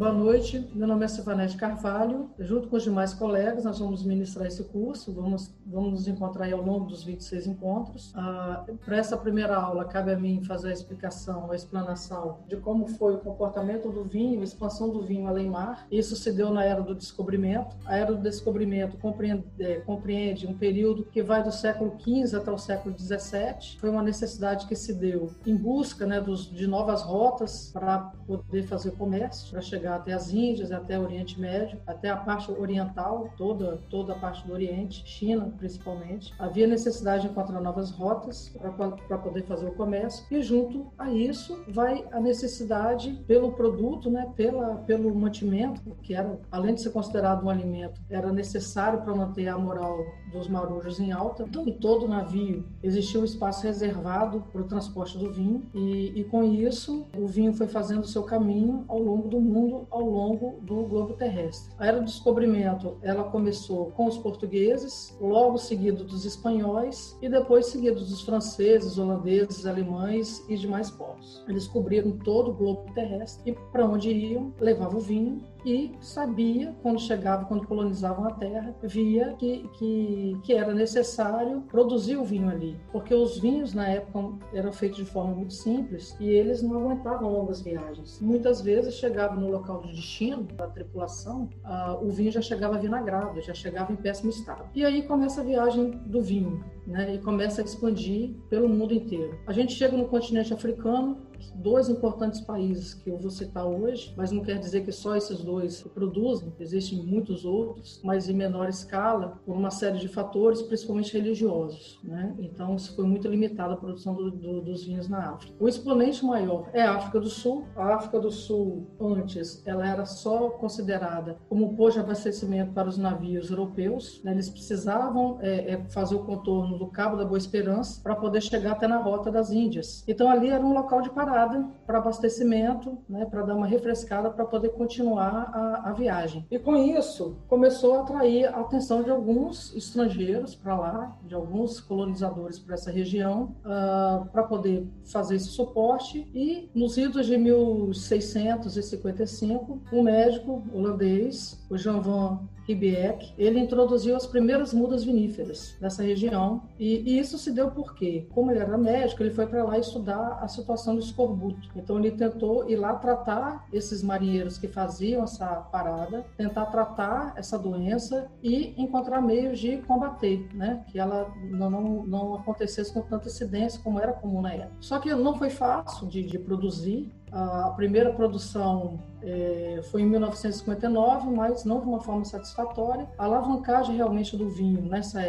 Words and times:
Boa 0.00 0.14
noite, 0.14 0.66
meu 0.74 0.88
nome 0.88 1.04
é 1.04 1.08
Silvanete 1.08 1.58
Carvalho. 1.58 2.30
Junto 2.38 2.68
com 2.68 2.76
os 2.76 2.82
demais 2.82 3.12
colegas, 3.12 3.64
nós 3.64 3.80
vamos 3.80 4.02
ministrar 4.02 4.46
esse 4.46 4.64
curso, 4.64 5.12
vamos, 5.12 5.54
vamos 5.66 5.92
nos 5.92 6.08
encontrar 6.08 6.50
ao 6.50 6.62
longo 6.62 6.86
dos 6.86 7.04
26 7.04 7.48
encontros. 7.48 8.10
Ah, 8.16 8.64
Para 8.82 8.96
essa 8.96 9.14
primeira 9.14 9.54
aula, 9.54 9.84
cabe 9.84 10.10
a 10.10 10.18
mim 10.18 10.42
fazer 10.42 10.70
a 10.70 10.72
explicação, 10.72 11.52
a 11.52 11.54
explanação 11.54 12.38
de 12.48 12.56
como 12.56 12.86
foi 12.86 13.12
o 13.12 13.18
comportamento 13.18 13.90
do 13.90 14.02
vinho, 14.02 14.40
a 14.40 14.44
expansão 14.44 14.88
do 14.88 15.02
vinho 15.02 15.28
além 15.28 15.50
mar. 15.50 15.86
Isso 15.90 16.16
se 16.16 16.32
deu 16.32 16.48
na 16.48 16.64
Era 16.64 16.80
do 16.80 16.94
Descobrimento. 16.94 17.76
A 17.84 17.98
Era 17.98 18.14
do 18.14 18.22
Descobrimento 18.22 18.96
compreende, 18.96 19.44
é, 19.58 19.80
compreende 19.80 20.46
um 20.46 20.54
período 20.54 21.04
que 21.04 21.22
vai 21.22 21.42
do 21.42 21.52
século 21.52 21.94
XV 22.00 22.38
até 22.38 22.50
o 22.50 22.56
século 22.56 22.98
XVII. 22.98 23.76
Foi 23.78 23.90
uma 23.90 24.02
necessidade 24.02 24.66
que 24.66 24.74
se 24.74 24.94
deu 24.94 25.30
em 25.44 25.54
busca 25.54 26.06
né, 26.06 26.22
dos, 26.22 26.50
de 26.50 26.66
novas 26.66 27.02
rotas 27.02 27.70
para 27.70 27.98
poder 28.26 28.62
fazer 28.62 28.92
comércio, 28.92 29.50
para 29.50 29.60
chegar 29.60 29.89
até 29.96 30.12
as 30.12 30.32
Índias, 30.32 30.72
até 30.72 30.98
o 30.98 31.02
Oriente 31.02 31.40
Médio, 31.40 31.78
até 31.86 32.10
a 32.10 32.16
parte 32.16 32.50
oriental, 32.50 33.30
toda, 33.36 33.78
toda 33.88 34.12
a 34.12 34.18
parte 34.18 34.46
do 34.46 34.52
Oriente, 34.52 35.02
China 35.06 35.52
principalmente. 35.58 36.32
Havia 36.38 36.66
necessidade 36.66 37.22
de 37.22 37.28
encontrar 37.28 37.60
novas 37.60 37.90
rotas 37.90 38.50
para 38.58 39.18
poder 39.18 39.42
fazer 39.42 39.66
o 39.66 39.72
comércio 39.72 40.24
e 40.30 40.42
junto 40.42 40.86
a 40.98 41.10
isso 41.10 41.62
vai 41.68 42.04
a 42.12 42.20
necessidade 42.20 43.12
pelo 43.26 43.52
produto, 43.52 44.10
né, 44.10 44.30
pela, 44.36 44.76
pelo 44.76 45.14
mantimento, 45.14 45.96
que 46.02 46.14
era, 46.14 46.38
além 46.50 46.74
de 46.74 46.82
ser 46.82 46.90
considerado 46.90 47.44
um 47.44 47.50
alimento, 47.50 48.00
era 48.08 48.32
necessário 48.32 49.00
para 49.02 49.14
manter 49.14 49.48
a 49.48 49.58
moral 49.58 49.98
dos 50.32 50.48
marujos 50.48 51.00
em 51.00 51.12
alta. 51.12 51.44
Então, 51.44 51.66
em 51.66 51.72
todo 51.72 52.08
navio 52.08 52.64
existia 52.82 53.20
um 53.20 53.24
espaço 53.24 53.62
reservado 53.64 54.44
para 54.52 54.60
o 54.60 54.64
transporte 54.64 55.18
do 55.18 55.32
vinho 55.32 55.62
e, 55.74 56.20
e 56.20 56.24
com 56.24 56.44
isso 56.44 57.06
o 57.16 57.26
vinho 57.26 57.52
foi 57.52 57.66
fazendo 57.66 58.02
o 58.02 58.08
seu 58.08 58.22
caminho 58.22 58.84
ao 58.88 58.98
longo 58.98 59.28
do 59.28 59.40
mundo, 59.40 59.79
ao 59.90 60.02
longo 60.02 60.60
do 60.62 60.84
globo 60.84 61.14
terrestre. 61.14 61.74
A 61.78 61.86
era 61.86 61.98
do 61.98 62.04
descobrimento, 62.04 62.98
ela 63.02 63.24
começou 63.24 63.90
com 63.92 64.06
os 64.06 64.18
portugueses, 64.18 65.16
logo 65.20 65.58
seguido 65.58 66.04
dos 66.04 66.24
espanhóis 66.24 67.16
e 67.22 67.28
depois 67.28 67.66
seguido 67.66 68.00
dos 68.00 68.22
franceses, 68.22 68.98
holandeses, 68.98 69.66
alemães 69.66 70.44
e 70.48 70.56
demais 70.56 70.90
povos. 70.90 71.44
Eles 71.48 71.66
cobriram 71.66 72.12
todo 72.18 72.50
o 72.50 72.54
globo 72.54 72.92
terrestre 72.94 73.50
e 73.50 73.54
para 73.72 73.86
onde 73.86 74.10
iam 74.10 74.52
levavam 74.58 75.00
vinho 75.00 75.42
e 75.64 75.92
sabia, 76.00 76.74
quando 76.82 77.00
chegava, 77.00 77.44
quando 77.44 77.66
colonizavam 77.66 78.26
a 78.26 78.32
terra, 78.32 78.74
via 78.82 79.34
que, 79.38 79.68
que, 79.74 80.36
que 80.42 80.52
era 80.54 80.72
necessário 80.74 81.62
produzir 81.62 82.16
o 82.16 82.24
vinho 82.24 82.48
ali, 82.48 82.78
porque 82.92 83.14
os 83.14 83.38
vinhos 83.38 83.74
na 83.74 83.88
época 83.88 84.32
eram 84.52 84.72
feitos 84.72 84.98
de 84.98 85.04
forma 85.04 85.34
muito 85.34 85.54
simples 85.54 86.16
e 86.18 86.28
eles 86.28 86.62
não 86.62 86.78
aguentavam 86.78 87.32
longas 87.32 87.60
viagens. 87.60 88.20
Muitas 88.20 88.60
vezes 88.60 88.94
chegava 88.94 89.34
no 89.34 89.50
local 89.50 89.82
de 89.82 89.92
destino 89.92 90.42
da 90.42 90.66
tripulação, 90.66 91.48
uh, 91.64 92.04
o 92.04 92.10
vinho 92.10 92.32
já 92.32 92.40
chegava 92.40 92.78
vinagrado, 92.78 93.40
já 93.40 93.54
chegava 93.54 93.92
em 93.92 93.96
péssimo 93.96 94.30
estado. 94.30 94.64
E 94.74 94.84
aí 94.84 95.02
começa 95.02 95.40
a 95.40 95.44
viagem 95.44 95.90
do 96.06 96.22
vinho, 96.22 96.64
né? 96.86 97.14
E 97.14 97.18
começa 97.18 97.60
a 97.60 97.64
expandir 97.64 98.34
pelo 98.48 98.68
mundo 98.68 98.94
inteiro. 98.94 99.38
A 99.46 99.52
gente 99.52 99.72
chega 99.72 99.96
no 99.96 100.06
continente 100.06 100.52
africano, 100.52 101.18
dois 101.54 101.88
importantes 101.88 102.40
países 102.40 102.94
que 102.94 103.10
eu 103.10 103.18
vou 103.18 103.30
citar 103.30 103.66
hoje, 103.66 104.12
mas 104.16 104.30
não 104.30 104.42
quer 104.42 104.58
dizer 104.58 104.84
que 104.84 104.92
só 104.92 105.16
esses 105.16 105.42
dois 105.42 105.82
produzem, 105.94 106.52
existem 106.58 107.02
muitos 107.02 107.44
outros, 107.44 108.00
mas 108.04 108.28
em 108.28 108.34
menor 108.34 108.68
escala, 108.68 109.40
por 109.44 109.56
uma 109.56 109.70
série 109.70 109.98
de 109.98 110.08
fatores, 110.08 110.62
principalmente 110.62 111.12
religiosos. 111.12 111.98
Né? 112.04 112.34
Então, 112.38 112.76
isso 112.76 112.94
foi 112.94 113.04
muito 113.06 113.28
limitado 113.28 113.74
a 113.74 113.76
produção 113.76 114.14
do, 114.14 114.30
do, 114.30 114.60
dos 114.60 114.84
vinhos 114.84 115.08
na 115.08 115.30
África. 115.30 115.54
O 115.58 115.68
exponente 115.68 116.24
maior 116.24 116.68
é 116.72 116.82
a 116.82 116.96
África 116.96 117.20
do 117.20 117.28
Sul. 117.28 117.64
A 117.76 117.94
África 117.94 118.20
do 118.20 118.30
Sul, 118.30 118.86
antes, 119.00 119.62
ela 119.66 119.86
era 119.86 120.04
só 120.04 120.50
considerada 120.50 121.38
como 121.48 121.76
posto 121.76 121.98
de 121.98 122.04
abastecimento 122.04 122.72
para 122.72 122.88
os 122.88 122.98
navios 122.98 123.50
europeus. 123.50 124.20
Né? 124.22 124.32
Eles 124.32 124.50
precisavam 124.50 125.38
é, 125.40 125.72
é, 125.72 125.84
fazer 125.90 126.14
o 126.14 126.20
contorno 126.20 126.78
do 126.78 126.86
Cabo 126.86 127.16
da 127.16 127.24
Boa 127.24 127.38
Esperança 127.38 128.00
para 128.02 128.14
poder 128.14 128.40
chegar 128.40 128.72
até 128.72 128.86
na 128.86 128.98
Rota 128.98 129.30
das 129.30 129.50
Índias. 129.50 130.04
Então, 130.06 130.30
ali 130.30 130.48
era 130.48 130.64
um 130.64 130.72
local 130.72 131.00
de 131.00 131.10
parada 131.10 131.29
parada 131.30 131.64
para 131.86 131.98
abastecimento, 131.98 132.98
né, 133.08 133.24
para 133.24 133.42
dar 133.42 133.54
uma 133.54 133.66
refrescada 133.66 134.28
para 134.30 134.44
poder 134.44 134.70
continuar 134.70 135.52
a, 135.54 135.90
a, 135.90 135.92
viagem. 135.92 136.44
E 136.50 136.58
com 136.58 136.74
isso, 136.76 137.36
começou 137.46 137.94
a 137.94 138.00
atrair 138.00 138.46
a 138.46 138.58
atenção 138.58 139.04
de 139.04 139.10
alguns 139.10 139.72
estrangeiros 139.76 140.56
para 140.56 140.76
lá, 140.76 141.16
de 141.24 141.32
alguns 141.32 141.78
colonizadores 141.80 142.58
para 142.58 142.74
essa 142.74 142.90
região, 142.90 143.54
uh, 143.64 144.26
para 144.30 144.42
poder 144.42 144.88
fazer 145.04 145.36
esse 145.36 145.50
suporte. 145.50 146.28
E 146.34 146.68
nos 146.74 146.96
idos 146.96 147.26
de 147.26 147.38
1655, 147.38 149.80
um 149.92 150.02
médico 150.02 150.64
holandês, 150.74 151.59
o 151.70 151.78
Jean 151.78 152.00
van 152.00 152.40
Riebeck, 152.66 153.32
ele 153.38 153.58
introduziu 153.58 154.16
as 154.16 154.26
primeiras 154.26 154.72
mudas 154.72 155.02
viníferas 155.04 155.76
nessa 155.80 156.02
região. 156.02 156.62
E, 156.78 156.98
e, 156.98 157.18
isso 157.18 157.38
se 157.38 157.50
deu 157.52 157.70
porque, 157.70 158.26
como 158.32 158.50
ele 158.50 158.60
era 158.60 158.76
médico, 158.78 159.22
ele 159.22 159.30
foi 159.30 159.46
para 159.46 159.64
lá 159.64 159.78
estudar 159.78 160.38
a 160.40 160.48
situação 160.48 160.94
do 160.94 161.00
escorbuto. 161.00 161.68
Então 161.74 161.98
ele 161.98 162.12
tentou 162.12 162.68
ir 162.68 162.76
lá 162.76 162.94
tratar 162.94 163.66
esses 163.72 164.02
marinheiros 164.02 164.58
que 164.58 164.68
faziam 164.68 165.24
essa 165.24 165.46
parada, 165.46 166.24
tentar 166.36 166.66
tratar 166.66 167.32
essa 167.36 167.58
doença 167.58 168.30
e 168.42 168.74
encontrar 168.80 169.20
meios 169.20 169.58
de 169.58 169.78
combater, 169.78 170.48
né? 170.54 170.84
Que 170.88 170.98
ela 170.98 171.32
não, 171.50 171.70
não, 171.70 172.06
não 172.06 172.34
acontecesse 172.34 172.92
com 172.92 173.02
tanta 173.02 173.28
incidência 173.28 173.80
como 173.82 173.98
era 173.98 174.12
comum 174.12 174.40
na 174.40 174.52
época. 174.52 174.76
Só 174.80 174.98
que 174.98 175.12
não 175.14 175.36
foi 175.36 175.50
fácil 175.50 176.06
de, 176.06 176.22
de 176.22 176.38
produzir, 176.38 177.12
a 177.32 177.70
primeira 177.76 178.12
produção 178.12 178.98
é, 179.22 179.80
foi 179.90 180.02
em 180.02 180.06
1959, 180.06 181.30
mas 181.30 181.64
não 181.64 181.80
de 181.80 181.86
uma 181.86 182.00
forma 182.00 182.24
satisfatória. 182.24 183.08
A 183.18 183.24
alavancagem 183.24 183.96
realmente 183.96 184.36
do 184.36 184.48
vinho 184.48 184.82
nessa, 184.82 185.20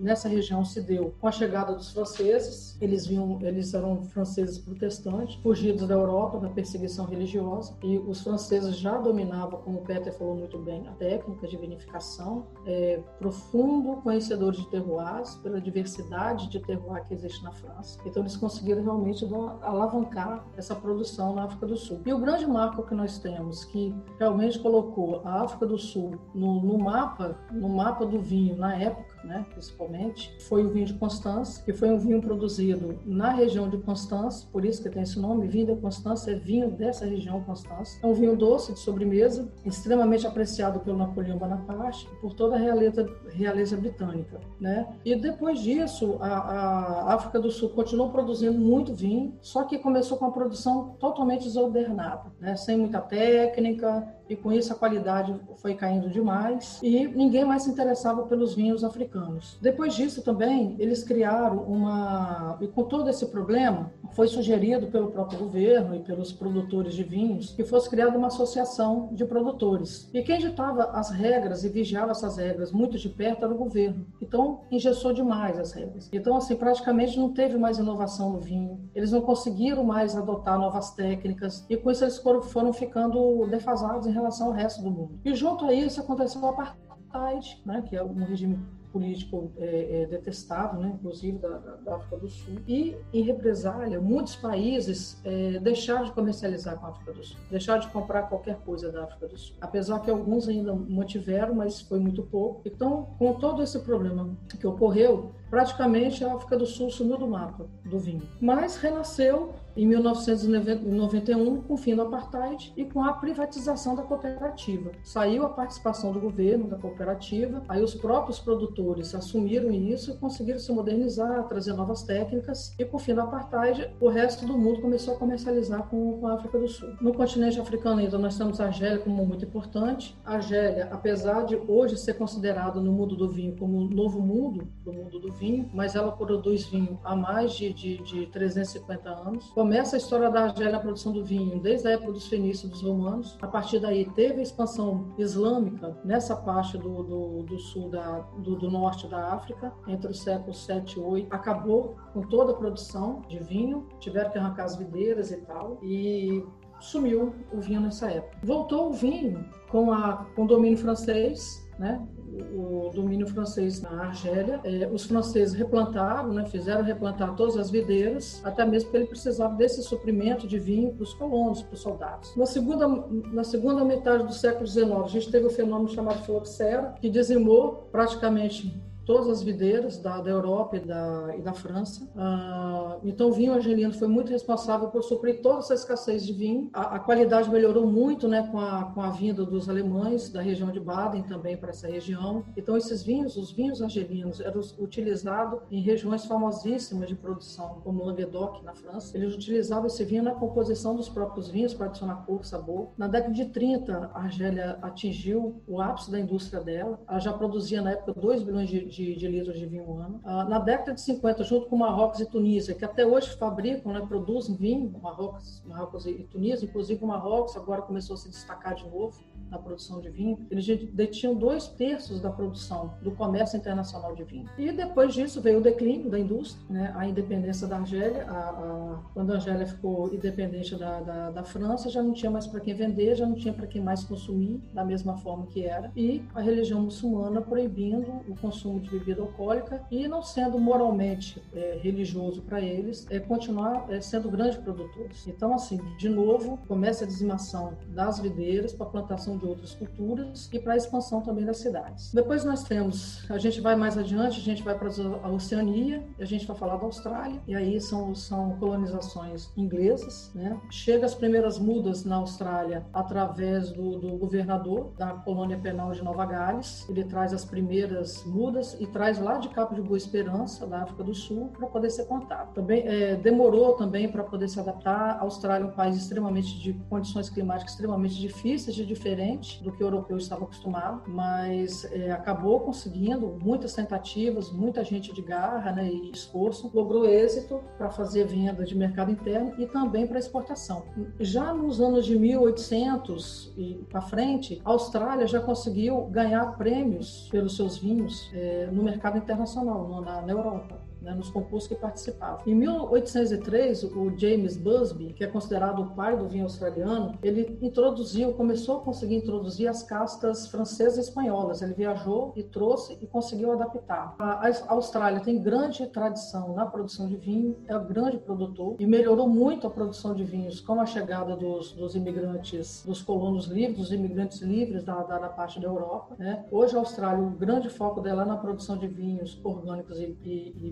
nessa 0.00 0.28
região 0.28 0.64
se 0.64 0.80
deu 0.80 1.14
com 1.20 1.28
a 1.28 1.32
chegada 1.32 1.74
dos 1.74 1.92
franceses. 1.92 2.76
Eles, 2.80 3.06
vinham, 3.06 3.38
eles 3.42 3.72
eram 3.72 4.02
franceses 4.02 4.58
protestantes, 4.58 5.36
fugidos 5.36 5.86
da 5.86 5.94
Europa, 5.94 6.38
da 6.38 6.48
perseguição 6.48 7.06
religiosa, 7.06 7.76
e 7.82 7.98
os 7.98 8.20
franceses 8.22 8.76
já 8.76 8.98
dominavam, 8.98 9.60
como 9.62 9.78
o 9.78 9.82
Peter 9.82 10.12
falou 10.12 10.36
muito 10.36 10.58
bem, 10.58 10.86
a 10.88 10.92
técnica 10.92 11.46
de 11.46 11.56
vinificação. 11.56 12.46
É, 12.66 13.00
profundo 13.18 14.02
conhecedores 14.02 14.58
de 14.58 14.68
terroirs, 14.70 15.36
pela 15.36 15.60
diversidade 15.60 16.48
de 16.48 16.60
terroir 16.60 17.04
que 17.04 17.14
existe 17.14 17.42
na 17.42 17.52
França. 17.52 17.98
Então, 18.04 18.22
eles 18.22 18.36
conseguiram 18.36 18.82
realmente 18.82 19.24
alavancar 19.62 20.44
essa 20.56 20.74
produção 20.74 21.34
na 21.34 21.45
África 21.46 21.66
do 21.66 21.76
Sul. 21.76 22.02
E 22.04 22.12
o 22.12 22.18
grande 22.18 22.46
marco 22.46 22.82
que 22.84 22.94
nós 22.94 23.18
temos, 23.18 23.64
que 23.64 23.94
realmente 24.18 24.58
colocou 24.58 25.22
a 25.24 25.42
África 25.42 25.66
do 25.66 25.78
Sul 25.78 26.18
no, 26.34 26.62
no 26.62 26.78
mapa, 26.78 27.38
no 27.50 27.68
mapa 27.68 28.04
do 28.04 28.20
vinho 28.20 28.56
na 28.56 28.76
época, 28.76 29.15
né, 29.26 29.44
principalmente, 29.50 30.34
foi 30.48 30.64
o 30.64 30.70
vinho 30.70 30.86
de 30.86 30.94
Constance, 30.94 31.62
que 31.62 31.72
foi 31.72 31.90
um 31.90 31.98
vinho 31.98 32.20
produzido 32.20 32.98
na 33.04 33.30
região 33.30 33.68
de 33.68 33.76
Constance, 33.78 34.46
por 34.46 34.64
isso 34.64 34.82
que 34.82 34.88
tem 34.88 35.02
esse 35.02 35.18
nome, 35.18 35.46
vinho 35.48 35.74
de 35.74 35.80
Constance, 35.80 36.30
é 36.30 36.34
vinho 36.34 36.70
dessa 36.70 37.04
região 37.04 37.42
Constance. 37.42 37.98
É 38.02 38.06
um 38.06 38.14
vinho 38.14 38.36
doce, 38.36 38.72
de 38.72 38.78
sobremesa, 38.78 39.50
extremamente 39.64 40.26
apreciado 40.26 40.80
pelo 40.80 40.96
Napoleão 40.96 41.38
Bonaparte 41.38 42.08
e 42.12 42.16
por 42.20 42.34
toda 42.34 42.56
a 42.56 42.58
realeza, 42.58 43.06
realeza 43.32 43.76
britânica. 43.76 44.40
Né? 44.60 44.86
E 45.04 45.14
depois 45.16 45.60
disso, 45.60 46.16
a, 46.20 46.28
a 46.28 47.14
África 47.14 47.40
do 47.40 47.50
Sul 47.50 47.70
continuou 47.70 48.10
produzindo 48.10 48.58
muito 48.58 48.94
vinho, 48.94 49.34
só 49.40 49.64
que 49.64 49.78
começou 49.78 50.16
com 50.16 50.26
a 50.26 50.30
produção 50.30 50.96
totalmente 50.98 51.44
desordenada, 51.44 52.32
né? 52.40 52.56
sem 52.56 52.76
muita 52.78 53.00
técnica, 53.00 54.06
e 54.28 54.36
com 54.36 54.52
isso 54.52 54.72
a 54.72 54.76
qualidade 54.76 55.34
foi 55.56 55.74
caindo 55.74 56.08
demais 56.08 56.80
e 56.82 57.06
ninguém 57.08 57.44
mais 57.44 57.62
se 57.62 57.70
interessava 57.70 58.24
pelos 58.24 58.54
vinhos 58.54 58.84
africanos. 58.84 59.58
Depois 59.60 59.94
disso 59.94 60.22
também 60.22 60.76
eles 60.78 61.02
criaram 61.02 61.62
uma 61.62 62.58
e 62.60 62.66
com 62.66 62.84
todo 62.84 63.08
esse 63.08 63.26
problema 63.26 63.92
foi 64.12 64.28
sugerido 64.28 64.86
pelo 64.88 65.10
próprio 65.10 65.38
governo 65.38 65.94
e 65.94 66.00
pelos 66.00 66.32
produtores 66.32 66.94
de 66.94 67.04
vinhos 67.04 67.52
que 67.52 67.64
fosse 67.64 67.88
criada 67.88 68.16
uma 68.16 68.28
associação 68.28 69.10
de 69.12 69.24
produtores. 69.24 70.08
E 70.12 70.22
quem 70.22 70.38
ditava 70.38 70.84
as 70.92 71.10
regras 71.10 71.64
e 71.64 71.68
vigiava 71.68 72.12
essas 72.12 72.36
regras 72.36 72.72
muito 72.72 72.98
de 72.98 73.08
perto 73.08 73.44
era 73.44 73.54
o 73.54 73.58
governo. 73.58 74.06
Então 74.20 74.60
engessou 74.70 75.12
demais 75.12 75.58
as 75.58 75.72
regras. 75.72 76.08
Então 76.12 76.36
assim 76.36 76.56
praticamente 76.56 77.18
não 77.18 77.32
teve 77.32 77.56
mais 77.56 77.78
inovação 77.78 78.30
no 78.30 78.40
vinho. 78.40 78.80
Eles 78.94 79.12
não 79.12 79.20
conseguiram 79.20 79.84
mais 79.84 80.16
adotar 80.16 80.58
novas 80.58 80.90
técnicas 80.92 81.64
e 81.68 81.76
com 81.76 81.90
isso 81.90 82.04
eles 82.04 82.18
foram, 82.18 82.72
ficando 82.72 83.46
defasados 83.46 84.06
em 84.06 84.12
relação 84.16 84.48
ao 84.48 84.52
resto 84.52 84.82
do 84.82 84.90
mundo. 84.90 85.18
E 85.24 85.34
junto 85.34 85.64
a 85.66 85.72
isso 85.72 86.00
aconteceu 86.00 86.40
o 86.40 86.46
apartheid, 86.46 87.62
né, 87.64 87.82
que 87.82 87.96
é 87.96 88.02
um 88.02 88.14
regime 88.14 88.58
político 88.96 89.52
é, 89.58 90.02
é, 90.02 90.06
detestável, 90.06 90.80
né, 90.80 90.92
inclusive 90.94 91.36
da, 91.36 91.48
da, 91.84 91.96
África 91.96 92.16
do 92.16 92.28
Sul. 92.28 92.54
E, 92.66 92.96
em 93.12 93.22
represália, 93.22 94.00
muitos 94.00 94.36
países 94.36 95.20
é, 95.22 95.58
deixaram 95.58 96.04
de 96.04 96.12
comercializar 96.12 96.78
com 96.78 96.86
a 96.86 96.88
África 96.88 97.12
do 97.12 97.22
Sul, 97.22 97.36
deixaram 97.50 97.80
de 97.80 97.88
comprar 97.88 98.22
qualquer 98.22 98.56
coisa 98.60 98.90
da 98.90 99.04
África 99.04 99.28
do 99.28 99.36
Sul. 99.36 99.54
Apesar 99.60 100.00
que 100.00 100.10
alguns 100.10 100.48
ainda 100.48 100.74
mantiveram, 100.74 101.54
mas 101.54 101.82
foi 101.82 101.98
muito 101.98 102.22
pouco. 102.22 102.62
Então, 102.64 103.14
com 103.18 103.34
todo 103.34 103.62
esse 103.62 103.78
problema 103.80 104.34
que 104.58 104.66
ocorreu, 104.66 105.32
praticamente 105.50 106.24
a 106.24 106.34
África 106.34 106.56
do 106.56 106.66
Sul 106.66 106.90
sumiu 106.90 107.18
do 107.18 107.26
mapa 107.26 107.66
do 107.84 107.98
vinho. 107.98 108.22
Mas 108.40 108.76
renasceu 108.76 109.54
em 109.76 109.86
1991, 109.86 111.62
com 111.62 111.74
o 111.74 111.76
fim 111.76 111.94
do 111.94 112.02
apartheid 112.02 112.72
e 112.76 112.84
com 112.84 113.04
a 113.04 113.12
privatização 113.12 113.94
da 113.94 114.02
cooperativa. 114.02 114.90
Saiu 115.04 115.44
a 115.44 115.50
participação 115.50 116.12
do 116.12 116.18
governo 116.18 116.66
da 116.66 116.78
cooperativa, 116.78 117.62
aí 117.68 117.82
os 117.82 117.94
próprios 117.94 118.38
produtores 118.38 119.14
assumiram 119.14 119.70
isso 119.70 120.12
e 120.12 120.16
conseguiram 120.16 120.58
se 120.58 120.72
modernizar, 120.72 121.46
trazer 121.46 121.74
novas 121.74 122.02
técnicas, 122.02 122.74
e 122.78 122.84
com 122.84 122.96
o 122.96 123.00
fim 123.00 123.14
do 123.14 123.20
apartheid, 123.20 123.90
o 124.00 124.08
resto 124.08 124.46
do 124.46 124.56
mundo 124.56 124.80
começou 124.80 125.14
a 125.14 125.18
comercializar 125.18 125.82
com, 125.84 126.18
com 126.20 126.26
a 126.26 126.34
África 126.34 126.58
do 126.58 126.68
Sul. 126.68 126.88
No 127.00 127.12
continente 127.12 127.60
africano 127.60 128.00
ainda 128.00 128.18
nós 128.18 128.38
temos 128.38 128.60
a 128.60 128.66
Argélia 128.66 128.98
como 128.98 129.26
muito 129.26 129.44
importante. 129.44 130.16
A 130.24 130.34
Argélia, 130.34 130.88
apesar 130.90 131.44
de 131.44 131.56
hoje 131.56 131.98
ser 131.98 132.14
considerado 132.14 132.80
no 132.80 132.92
mundo 132.92 133.14
do 133.14 133.28
vinho 133.28 133.54
como 133.56 133.78
um 133.78 133.88
novo 133.88 134.20
mundo, 134.20 134.66
do 134.82 134.92
mundo 134.92 135.18
do 135.18 135.32
vinho, 135.38 135.68
mas 135.72 135.94
ela 135.94 136.12
produz 136.12 136.66
vinho 136.66 136.98
há 137.04 137.14
mais 137.14 137.52
de, 137.52 137.72
de, 137.72 137.98
de 137.98 138.26
350 138.26 139.08
anos. 139.08 139.50
Começa 139.50 139.96
a 139.96 139.98
história 139.98 140.30
da 140.30 140.44
Argélia 140.44 140.72
na 140.72 140.80
produção 140.80 141.12
do 141.12 141.24
vinho 141.24 141.60
desde 141.60 141.88
a 141.88 141.92
época 141.92 142.12
dos 142.12 142.26
fenícios 142.26 142.70
dos 142.70 142.82
romanos. 142.82 143.36
A 143.40 143.46
partir 143.46 143.78
daí 143.78 144.04
teve 144.12 144.40
a 144.40 144.42
expansão 144.42 145.14
islâmica 145.18 145.96
nessa 146.04 146.36
parte 146.36 146.76
do, 146.78 147.02
do, 147.02 147.42
do 147.42 147.58
sul 147.58 147.88
da, 147.88 148.20
do, 148.38 148.56
do, 148.56 148.70
norte 148.70 149.06
da 149.08 149.34
África, 149.34 149.72
entre 149.86 150.10
os 150.10 150.20
séculos 150.22 150.64
7 150.64 150.98
e 150.98 151.00
8. 151.00 151.34
Acabou 151.34 151.96
com 152.12 152.22
toda 152.22 152.52
a 152.52 152.54
produção 152.54 153.22
de 153.28 153.38
vinho, 153.38 153.86
tiveram 154.00 154.30
que 154.30 154.38
arrancar 154.38 154.64
as 154.64 154.76
videiras 154.76 155.30
e 155.30 155.38
tal, 155.38 155.78
e 155.82 156.44
sumiu 156.80 157.34
o 157.52 157.60
vinho 157.60 157.80
nessa 157.80 158.10
época. 158.10 158.38
Voltou 158.42 158.90
o 158.90 158.92
vinho 158.92 159.44
com, 159.70 159.90
a, 159.92 160.26
com 160.34 160.44
o 160.44 160.46
domínio 160.46 160.78
francês, 160.78 161.66
né? 161.78 162.06
O 162.52 162.90
domínio 162.94 163.26
francês 163.26 163.80
na 163.80 164.04
Argélia. 164.04 164.60
É, 164.64 164.88
os 164.92 165.04
franceses 165.04 165.54
replantaram, 165.54 166.32
né, 166.32 166.44
fizeram 166.46 166.82
replantar 166.82 167.34
todas 167.34 167.56
as 167.56 167.70
videiras, 167.70 168.40
até 168.44 168.64
mesmo 168.64 168.86
porque 168.86 168.98
ele 168.98 169.06
precisava 169.06 169.54
desse 169.54 169.82
suprimento 169.82 170.46
de 170.46 170.58
vinho 170.58 170.92
para 170.92 171.02
os 171.02 171.14
colonos, 171.14 171.62
para 171.62 171.74
os 171.74 171.80
soldados. 171.80 172.36
Na 172.36 172.46
segunda, 172.46 172.86
na 173.32 173.44
segunda 173.44 173.84
metade 173.84 174.24
do 174.24 174.32
século 174.32 174.66
XIX, 174.66 174.90
a 175.04 175.08
gente 175.08 175.30
teve 175.30 175.46
o 175.46 175.50
fenômeno 175.50 175.88
chamado 175.88 176.22
filoxera, 176.24 176.94
que 177.00 177.08
dizimou 177.08 177.88
praticamente 177.90 178.80
todas 179.06 179.28
as 179.28 179.42
videiras 179.42 179.96
da, 179.98 180.20
da 180.20 180.28
Europa 180.28 180.76
e 180.76 180.80
da, 180.80 181.34
e 181.38 181.40
da 181.40 181.54
França. 181.54 182.06
Ah, 182.16 182.98
então, 183.04 183.30
o 183.30 183.32
vinho 183.32 183.54
argelino 183.54 183.94
foi 183.94 184.08
muito 184.08 184.30
responsável 184.30 184.88
por 184.88 185.02
suprir 185.02 185.40
toda 185.40 185.60
essa 185.60 185.74
escassez 185.74 186.26
de 186.26 186.32
vinho. 186.32 186.68
A, 186.72 186.96
a, 186.96 186.98
qualidade 186.98 187.48
melhorou 187.48 187.86
muito 187.86 188.26
né, 188.26 188.48
com, 188.50 188.58
a, 188.58 188.90
com 188.92 189.00
a 189.00 189.10
vinda 189.10 189.44
dos 189.44 189.68
alemães 189.68 190.28
da 190.28 190.42
região 190.42 190.70
de 190.70 190.80
Baden 190.80 191.22
também 191.22 191.56
para 191.56 191.70
essa 191.70 191.86
região. 191.86 192.44
Então, 192.56 192.76
esses 192.76 193.02
vinhos, 193.02 193.36
os 193.36 193.52
vinhos 193.52 193.80
argelinos, 193.80 194.40
eram 194.40 194.60
utilizados 194.78 195.60
em 195.70 195.80
regiões 195.80 196.26
famosíssimas 196.26 197.08
de 197.08 197.14
produção, 197.14 197.80
como 197.84 198.04
Languedoc, 198.04 198.62
na 198.64 198.74
França. 198.74 199.16
Eles 199.16 199.34
utilizavam 199.34 199.86
esse 199.86 200.04
vinho 200.04 200.24
na 200.24 200.32
composição 200.32 200.96
dos 200.96 201.08
próprios 201.08 201.48
vinhos 201.48 201.72
para 201.72 201.86
adicionar 201.86 202.24
cor, 202.26 202.44
sabor. 202.44 202.88
Na 202.98 203.06
década 203.06 203.32
de 203.32 203.44
30, 203.46 204.10
a 204.12 204.20
Argélia 204.20 204.78
atingiu 204.82 205.62
o 205.68 205.80
ápice 205.80 206.10
da 206.10 206.18
indústria 206.18 206.60
dela. 206.60 206.98
Ela 207.08 207.20
já 207.20 207.32
produzia, 207.32 207.80
na 207.80 207.92
época, 207.92 208.12
2 208.12 208.42
bilhões 208.42 208.68
de 208.68 208.95
de, 208.96 209.14
de 209.14 209.28
litros 209.28 209.58
de 209.58 209.66
vinho 209.66 209.98
ano. 209.98 210.20
Ah, 210.24 210.44
na 210.44 210.58
década 210.58 210.94
de 210.94 211.00
50, 211.02 211.44
junto 211.44 211.68
com 211.68 211.76
Marrocos 211.76 212.20
e 212.20 212.26
Tunísia, 212.26 212.74
que 212.74 212.84
até 212.84 213.06
hoje 213.06 213.36
fabricam, 213.36 213.92
né, 213.92 214.04
produzem 214.06 214.56
vinho, 214.56 214.90
Marrocos, 215.02 215.62
Marrocos 215.66 216.06
e 216.06 216.24
Tunísia, 216.24 216.66
inclusive 216.66 217.04
o 217.04 217.06
Marrocos 217.06 217.56
agora 217.56 217.82
começou 217.82 218.14
a 218.14 218.16
se 218.16 218.30
destacar 218.30 218.74
de 218.74 218.84
novo 218.84 219.24
na 219.50 219.58
produção 219.58 220.00
de 220.00 220.10
vinho, 220.10 220.46
eles 220.50 220.66
detinham 220.92 221.34
dois 221.34 221.68
terços 221.68 222.20
da 222.20 222.30
produção 222.30 222.94
do 223.02 223.10
comércio 223.12 223.56
internacional 223.56 224.14
de 224.14 224.24
vinho. 224.24 224.48
E 224.58 224.72
depois 224.72 225.14
disso 225.14 225.40
veio 225.40 225.58
o 225.58 225.62
declínio 225.62 226.10
da 226.10 226.18
indústria, 226.18 226.64
né? 226.68 226.92
a 226.96 227.06
independência 227.06 227.66
da 227.66 227.78
Argélia. 227.78 228.24
A, 228.28 228.50
a, 228.50 229.02
quando 229.14 229.32
a 229.32 229.34
Argélia 229.34 229.66
ficou 229.66 230.12
independente 230.12 230.74
da, 230.76 231.00
da, 231.00 231.30
da, 231.30 231.44
França, 231.44 231.88
já 231.88 232.02
não 232.02 232.12
tinha 232.12 232.30
mais 232.30 232.46
para 232.46 232.60
quem 232.60 232.74
vender, 232.74 233.14
já 233.14 233.26
não 233.26 233.34
tinha 233.34 233.52
para 233.52 233.66
quem 233.66 233.82
mais 233.82 234.04
consumir 234.04 234.60
da 234.72 234.84
mesma 234.84 235.16
forma 235.16 235.46
que 235.46 235.64
era. 235.64 235.90
E 235.96 236.24
a 236.34 236.40
religião 236.40 236.80
muçulmana 236.80 237.40
proibindo 237.40 238.22
o 238.28 238.36
consumo 238.40 238.80
de 238.80 238.90
bebida 238.90 239.22
alcoólica 239.22 239.82
e 239.90 240.08
não 240.08 240.22
sendo 240.22 240.58
moralmente 240.58 241.42
é, 241.54 241.78
religioso 241.80 242.42
para 242.42 242.60
eles, 242.60 243.06
é 243.10 243.20
continuar 243.20 243.86
é, 243.90 244.00
sendo 244.00 244.30
grandes 244.30 244.56
produtores. 244.56 245.26
Então, 245.26 245.54
assim, 245.54 245.78
de 245.98 246.08
novo, 246.08 246.58
começa 246.66 247.04
a 247.04 247.06
dizimação 247.06 247.76
das 247.88 248.18
videiras 248.18 248.72
para 248.72 248.86
a 248.86 248.90
plantação 248.90 249.35
de 249.36 249.46
outras 249.46 249.74
culturas 249.74 250.48
e 250.52 250.58
para 250.58 250.74
a 250.74 250.76
expansão 250.76 251.20
também 251.20 251.44
das 251.44 251.58
cidades. 251.58 252.12
Depois 252.12 252.44
nós 252.44 252.64
temos, 252.64 253.28
a 253.30 253.38
gente 253.38 253.60
vai 253.60 253.76
mais 253.76 253.96
adiante, 253.98 254.40
a 254.40 254.42
gente 254.42 254.62
vai 254.62 254.76
para 254.78 254.88
a 255.22 255.28
Oceania, 255.28 256.02
a 256.18 256.24
gente 256.24 256.46
vai 256.46 256.56
falar 256.56 256.76
da 256.76 256.84
Austrália, 256.84 257.40
e 257.46 257.54
aí 257.54 257.80
são, 257.80 258.14
são 258.14 258.56
colonizações 258.58 259.50
inglesas, 259.56 260.30
né? 260.34 260.58
Chega 260.70 261.06
as 261.06 261.14
primeiras 261.14 261.58
mudas 261.58 262.04
na 262.04 262.16
Austrália 262.16 262.86
através 262.92 263.70
do, 263.70 263.98
do 263.98 264.16
governador 264.16 264.92
da 264.96 265.08
colônia 265.10 265.58
penal 265.58 265.92
de 265.92 266.02
Nova 266.02 266.24
Gales, 266.24 266.86
ele 266.88 267.04
traz 267.04 267.32
as 267.32 267.44
primeiras 267.44 268.24
mudas 268.24 268.76
e 268.80 268.86
traz 268.86 269.18
lá 269.18 269.38
de 269.38 269.48
Cabo 269.48 269.74
de 269.74 269.82
Boa 269.82 269.96
Esperança, 269.96 270.66
da 270.66 270.82
África 270.82 271.02
do 271.02 271.14
Sul, 271.14 271.50
para 271.56 271.66
poder 271.66 271.90
ser 271.90 272.06
contado. 272.06 272.52
Também 272.54 272.86
é, 272.86 273.16
demorou 273.16 273.74
também 273.74 274.08
para 274.08 274.22
poder 274.22 274.48
se 274.48 274.58
adaptar. 274.58 275.16
A 275.18 275.22
Austrália 275.22 275.64
é 275.64 275.68
um 275.68 275.72
país 275.72 275.96
extremamente 275.96 276.58
de 276.58 276.72
condições 276.88 277.28
climáticas 277.28 277.72
extremamente 277.72 278.16
difíceis, 278.16 278.74
de 278.74 278.84
diferente 278.84 279.25
diferente 279.26 279.62
do 279.62 279.72
que 279.72 279.82
o 279.82 279.86
europeu 279.86 280.16
estava 280.16 280.44
acostumado, 280.44 281.02
mas 281.06 281.84
é, 281.92 282.10
acabou 282.10 282.60
conseguindo 282.60 283.36
muitas 283.42 283.74
tentativas, 283.74 284.50
muita 284.50 284.84
gente 284.84 285.12
de 285.12 285.22
garra 285.22 285.72
né, 285.72 285.90
e 285.90 286.10
esforço, 286.10 286.70
logrou 286.72 287.06
êxito 287.06 287.60
para 287.76 287.90
fazer 287.90 288.26
venda 288.26 288.64
de 288.64 288.76
mercado 288.76 289.10
interno 289.10 289.54
e 289.58 289.66
também 289.66 290.06
para 290.06 290.18
exportação. 290.18 290.84
Já 291.18 291.52
nos 291.52 291.80
anos 291.80 292.06
de 292.06 292.18
1800 292.18 293.54
e 293.56 293.74
para 293.88 294.00
frente, 294.00 294.60
a 294.64 294.70
Austrália 294.70 295.26
já 295.26 295.40
conseguiu 295.40 296.02
ganhar 296.06 296.56
prêmios 296.56 297.28
pelos 297.30 297.56
seus 297.56 297.78
vinhos 297.78 298.30
é, 298.34 298.68
no 298.72 298.82
mercado 298.82 299.18
internacional, 299.18 300.00
na, 300.02 300.22
na 300.22 300.32
Europa 300.32 300.85
né, 301.06 301.14
nos 301.14 301.30
concursos 301.30 301.68
que 301.68 301.76
participavam. 301.76 302.40
Em 302.44 302.54
1803, 302.54 303.84
o 303.84 304.18
James 304.18 304.56
Busby, 304.56 305.12
que 305.12 305.22
é 305.22 305.28
considerado 305.28 305.80
o 305.80 305.90
pai 305.94 306.16
do 306.16 306.28
vinho 306.28 306.42
australiano, 306.42 307.16
ele 307.22 307.56
introduziu, 307.62 308.34
começou 308.34 308.78
a 308.78 308.80
conseguir 308.80 309.14
introduzir 309.14 309.68
as 309.68 309.84
castas 309.84 310.48
francesas 310.48 310.98
e 310.98 311.00
espanholas. 311.08 311.62
Ele 311.62 311.74
viajou 311.74 312.32
e 312.34 312.42
trouxe 312.42 312.98
e 313.00 313.06
conseguiu 313.06 313.52
adaptar. 313.52 314.16
A 314.18 314.50
Austrália 314.68 315.20
tem 315.20 315.40
grande 315.40 315.86
tradição 315.86 316.54
na 316.54 316.66
produção 316.66 317.06
de 317.06 317.16
vinho, 317.16 317.56
é 317.68 317.76
o 317.76 317.84
grande 317.84 318.18
produtor 318.18 318.74
e 318.78 318.86
melhorou 318.86 319.28
muito 319.28 319.66
a 319.66 319.70
produção 319.70 320.12
de 320.12 320.24
vinhos 320.24 320.60
com 320.60 320.80
a 320.80 320.86
chegada 320.86 321.36
dos, 321.36 321.72
dos 321.72 321.94
imigrantes, 321.94 322.82
dos 322.84 323.00
colonos 323.00 323.46
livres, 323.46 323.78
dos 323.78 323.92
imigrantes 323.92 324.40
livres 324.40 324.82
da, 324.82 325.04
da, 325.04 325.18
da 325.18 325.28
parte 325.28 325.60
da 325.60 325.68
Europa. 325.68 326.16
Né? 326.18 326.44
Hoje 326.50 326.74
a 326.74 326.80
Austrália, 326.80 327.22
o 327.22 327.30
grande 327.30 327.68
foco 327.70 328.00
dela 328.00 328.22
é 328.22 328.26
na 328.26 328.36
produção 328.36 328.76
de 328.76 328.88
vinhos 328.88 329.40
orgânicos 329.44 330.00
e, 330.00 330.16
e, 330.24 330.54
e 330.58 330.70